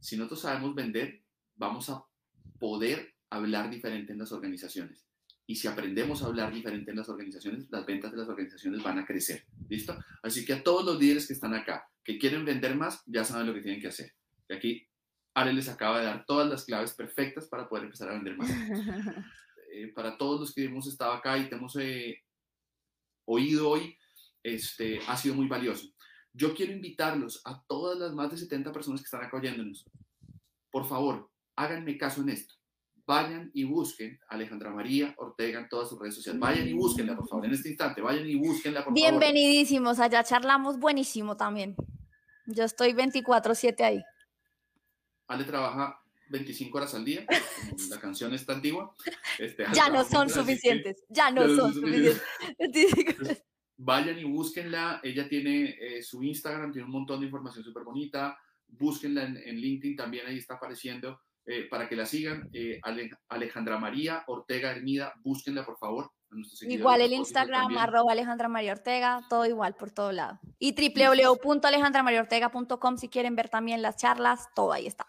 Si 0.00 0.16
nosotros 0.16 0.40
sabemos 0.40 0.74
vender, 0.74 1.22
vamos 1.56 1.90
a 1.90 2.04
poder 2.58 3.14
hablar 3.30 3.70
diferente 3.70 4.12
en 4.12 4.18
las 4.18 4.32
organizaciones. 4.32 5.04
Y 5.46 5.56
si 5.56 5.66
aprendemos 5.66 6.22
a 6.22 6.26
hablar 6.26 6.52
diferente 6.52 6.90
en 6.90 6.96
las 6.98 7.08
organizaciones, 7.08 7.70
las 7.70 7.86
ventas 7.86 8.12
de 8.12 8.18
las 8.18 8.28
organizaciones 8.28 8.82
van 8.82 8.98
a 8.98 9.06
crecer. 9.06 9.46
¿Listo? 9.68 9.96
Así 10.22 10.44
que 10.44 10.54
a 10.54 10.62
todos 10.62 10.84
los 10.84 10.98
líderes 10.98 11.26
que 11.26 11.34
están 11.34 11.54
acá, 11.54 11.86
que 12.04 12.18
quieren 12.18 12.44
vender 12.44 12.74
más, 12.76 13.02
ya 13.06 13.24
saben 13.24 13.46
lo 13.46 13.54
que 13.54 13.60
tienen 13.60 13.80
que 13.80 13.88
hacer. 13.88 14.12
Y 14.48 14.54
aquí 14.54 14.88
Ale 15.34 15.52
les 15.52 15.68
acaba 15.68 16.00
de 16.00 16.06
dar 16.06 16.24
todas 16.24 16.48
las 16.48 16.64
claves 16.64 16.94
perfectas 16.94 17.48
para 17.48 17.68
poder 17.68 17.84
empezar 17.84 18.08
a 18.08 18.14
vender 18.14 18.36
más. 18.36 18.50
Eh, 19.70 19.92
para 19.94 20.16
todos 20.16 20.40
los 20.40 20.54
que 20.54 20.64
hemos 20.64 20.86
estado 20.86 21.12
acá 21.12 21.36
y 21.36 21.46
te 21.46 21.54
hemos 21.54 21.76
eh, 21.76 22.22
oído 23.26 23.68
hoy, 23.68 23.94
este, 24.42 24.98
ha 25.06 25.14
sido 25.14 25.34
muy 25.34 25.46
valioso. 25.46 25.86
Yo 26.32 26.54
quiero 26.54 26.72
invitarlos 26.72 27.42
a 27.44 27.62
todas 27.68 27.98
las 27.98 28.14
más 28.14 28.30
de 28.30 28.38
70 28.38 28.72
personas 28.72 29.02
que 29.02 29.04
están 29.04 29.22
acá 29.22 29.36
oyéndonos. 29.36 29.84
Por 30.70 30.88
favor, 30.88 31.30
háganme 31.54 31.98
caso 31.98 32.22
en 32.22 32.30
esto 32.30 32.57
vayan 33.08 33.50
y 33.54 33.64
busquen 33.64 34.20
a 34.28 34.34
Alejandra 34.34 34.70
María 34.70 35.14
Ortega 35.16 35.60
en 35.60 35.68
todas 35.70 35.88
sus 35.88 35.98
redes 35.98 36.14
sociales. 36.14 36.38
Vayan 36.38 36.68
y 36.68 36.74
búsquenla, 36.74 37.16
por 37.16 37.26
favor, 37.26 37.46
en 37.46 37.52
este 37.52 37.70
instante. 37.70 38.02
Vayan 38.02 38.28
y 38.28 38.34
búsquenla, 38.34 38.84
por 38.84 38.92
Bienvenidísimos, 38.92 39.98
allá 39.98 40.22
charlamos 40.22 40.78
buenísimo 40.78 41.34
también. 41.34 41.74
Yo 42.44 42.64
estoy 42.64 42.92
24/7 42.92 43.82
ahí. 43.82 44.02
Ale 45.26 45.44
trabaja 45.44 46.02
25 46.28 46.76
horas 46.76 46.94
al 46.94 47.06
día, 47.06 47.24
la 47.88 47.98
canción 47.98 48.34
está 48.34 48.52
antigua. 48.52 48.94
Este, 49.38 49.64
ya 49.72 49.88
no 49.88 50.04
son 50.04 50.28
suficientes, 50.28 51.02
ya 51.08 51.30
no, 51.30 51.48
son, 51.56 51.72
suficientes. 51.72 52.22
vayan 53.78 54.18
y 54.18 54.24
búsquenla, 54.24 55.00
ella 55.02 55.26
tiene 55.26 55.78
eh, 55.80 56.02
su 56.02 56.22
Instagram, 56.22 56.72
tiene 56.72 56.84
un 56.84 56.92
montón 56.92 57.20
de 57.20 57.26
información 57.26 57.64
súper 57.64 57.84
bonita, 57.84 58.38
búsquenla 58.66 59.24
en, 59.24 59.38
en 59.38 59.56
LinkedIn, 59.56 59.96
también 59.96 60.26
ahí 60.26 60.36
está 60.36 60.54
apareciendo 60.54 61.22
eh, 61.50 61.66
para 61.70 61.88
que 61.88 61.96
la 61.96 62.04
sigan. 62.04 62.50
Eh, 62.52 62.78
Alejandra 63.28 63.78
María 63.78 64.22
Ortega 64.26 64.70
Hermida, 64.70 65.14
búsquenla 65.22 65.64
por 65.64 65.78
favor. 65.78 66.12
Igual 66.60 67.00
el 67.00 67.14
Instagram, 67.14 67.78
arroba 67.78 68.12
Alejandra 68.12 68.48
María 68.48 68.72
Ortega, 68.72 69.24
todo 69.30 69.46
igual 69.46 69.74
por 69.74 69.90
todo 69.90 70.12
lado. 70.12 70.38
Y 70.58 70.74
www.alejandramariaortega.com 70.74 72.98
si 72.98 73.08
quieren 73.08 73.34
ver 73.34 73.48
también 73.48 73.80
las 73.80 73.96
charlas, 73.96 74.48
todo 74.54 74.74
ahí 74.74 74.86
está. 74.86 75.06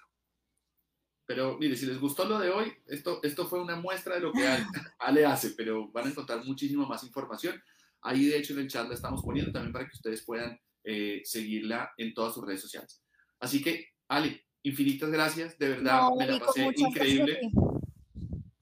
Pero 1.26 1.58
mire, 1.58 1.76
si 1.76 1.86
les 1.86 2.00
gustó 2.00 2.24
lo 2.24 2.40
de 2.40 2.52
hoy, 2.52 2.72
esto, 2.88 3.20
esto 3.22 3.46
fue 3.46 3.62
una 3.62 3.76
muestra 3.76 4.16
de 4.16 4.22
lo 4.22 4.32
que 4.32 4.40
Ale, 5.00 5.26
hace, 5.26 5.50
pero 5.58 5.92
van 5.92 6.08
a 6.08 6.12
encontrar 6.12 6.46
muchísima 6.46 6.88
más 6.88 7.04
información. 7.04 7.62
Ahí, 8.02 8.28
de 8.28 8.38
hecho, 8.38 8.54
en 8.54 8.60
el 8.60 8.70
chat 8.70 8.88
la 8.88 8.94
estamos 8.94 9.24
poniendo 9.24 9.52
también 9.52 9.74
para 9.74 9.86
que 9.86 9.98
ustedes 9.98 10.24
puedan 10.24 10.58
eh, 10.86 11.20
seguirla 11.26 11.92
en 11.98 12.14
todas 12.14 12.34
sus 12.34 12.46
redes 12.46 12.62
sociales. 12.62 13.04
Así 13.42 13.62
que, 13.62 13.90
Ale, 14.08 14.46
infinitas 14.64 15.10
gracias, 15.10 15.57
de 15.57 15.70
verdad, 15.70 16.10
me 16.18 16.26
la 16.26 16.39
pasé 16.39 16.70
increíble. 16.76 17.39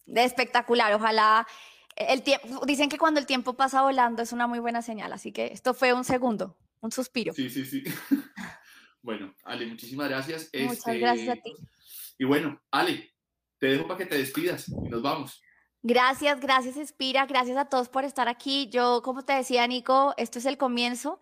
De 0.05 0.23
espectacular, 0.23 0.93
ojalá. 0.93 1.47
El 1.95 2.21
tiempo, 2.21 2.65
dicen 2.65 2.89
que 2.89 2.97
cuando 2.97 3.19
el 3.19 3.25
tiempo 3.25 3.55
pasa 3.55 3.81
volando 3.81 4.21
es 4.21 4.31
una 4.31 4.47
muy 4.47 4.59
buena 4.59 4.81
señal, 4.81 5.11
así 5.13 5.31
que 5.31 5.47
esto 5.47 5.73
fue 5.73 5.93
un 5.93 6.03
segundo, 6.03 6.55
un 6.79 6.91
suspiro. 6.91 7.33
Sí, 7.33 7.49
sí, 7.49 7.65
sí. 7.65 7.83
bueno, 9.01 9.33
Ale, 9.43 9.65
muchísimas 9.65 10.07
gracias. 10.09 10.49
Muchas 10.53 10.77
este, 10.77 10.99
gracias 10.99 11.37
a 11.37 11.41
ti. 11.41 11.53
Y 12.19 12.25
bueno, 12.25 12.61
Ale, 12.71 13.11
te 13.57 13.67
dejo 13.67 13.87
para 13.87 13.97
que 13.97 14.05
te 14.05 14.17
despidas 14.17 14.69
y 14.69 14.89
nos 14.89 15.01
vamos. 15.01 15.41
Gracias, 15.83 16.39
gracias 16.39 16.75
Espira, 16.75 17.25
gracias 17.27 17.55
a 17.55 17.65
todos 17.65 17.87
por 17.89 18.03
estar 18.03 18.27
aquí. 18.27 18.69
Yo, 18.69 19.01
como 19.03 19.23
te 19.23 19.33
decía, 19.33 19.65
Nico, 19.67 20.13
esto 20.17 20.39
es 20.39 20.45
el 20.45 20.57
comienzo 20.57 21.19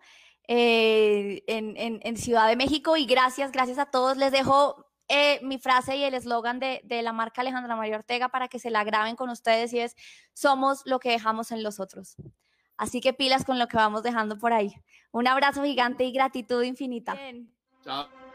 eh, 0.48 1.42
en, 1.46 2.16
Ciudad 2.16 2.48
de 2.48 2.56
México 2.56 2.96
y 2.96 3.06
gracias, 3.06 3.52
gracias 3.52 3.78
a 3.78 3.86
todos. 3.86 4.16
Les 4.16 4.32
dejo 4.32 4.86
eh, 5.08 5.40
mi 5.42 5.58
frase 5.58 5.96
y 5.96 6.04
el 6.04 6.14
eslogan 6.14 6.58
de, 6.58 6.80
de, 6.84 7.02
la 7.02 7.12
marca 7.12 7.40
Alejandra 7.42 7.76
María 7.76 7.96
Ortega 7.96 8.28
para 8.28 8.48
que 8.48 8.58
se 8.58 8.70
la 8.70 8.84
graben 8.84 9.16
con 9.16 9.30
ustedes 9.30 9.72
y 9.72 9.80
es, 9.80 9.96
somos 10.34 10.82
lo 10.84 10.98
que 10.98 11.10
dejamos 11.10 11.52
en 11.52 11.62
los 11.62 11.80
otros. 11.80 12.16
Así 12.76 13.00
que 13.00 13.12
pilas 13.12 13.44
con 13.44 13.58
lo 13.58 13.68
que 13.68 13.76
vamos 13.76 14.02
dejando 14.02 14.38
por 14.38 14.52
ahí. 14.52 14.74
Un 15.12 15.26
abrazo 15.26 15.64
gigante 15.64 16.04
y 16.04 16.12
gratitud 16.12 16.62
infinita. 16.62 17.16
Chao. 17.82 18.25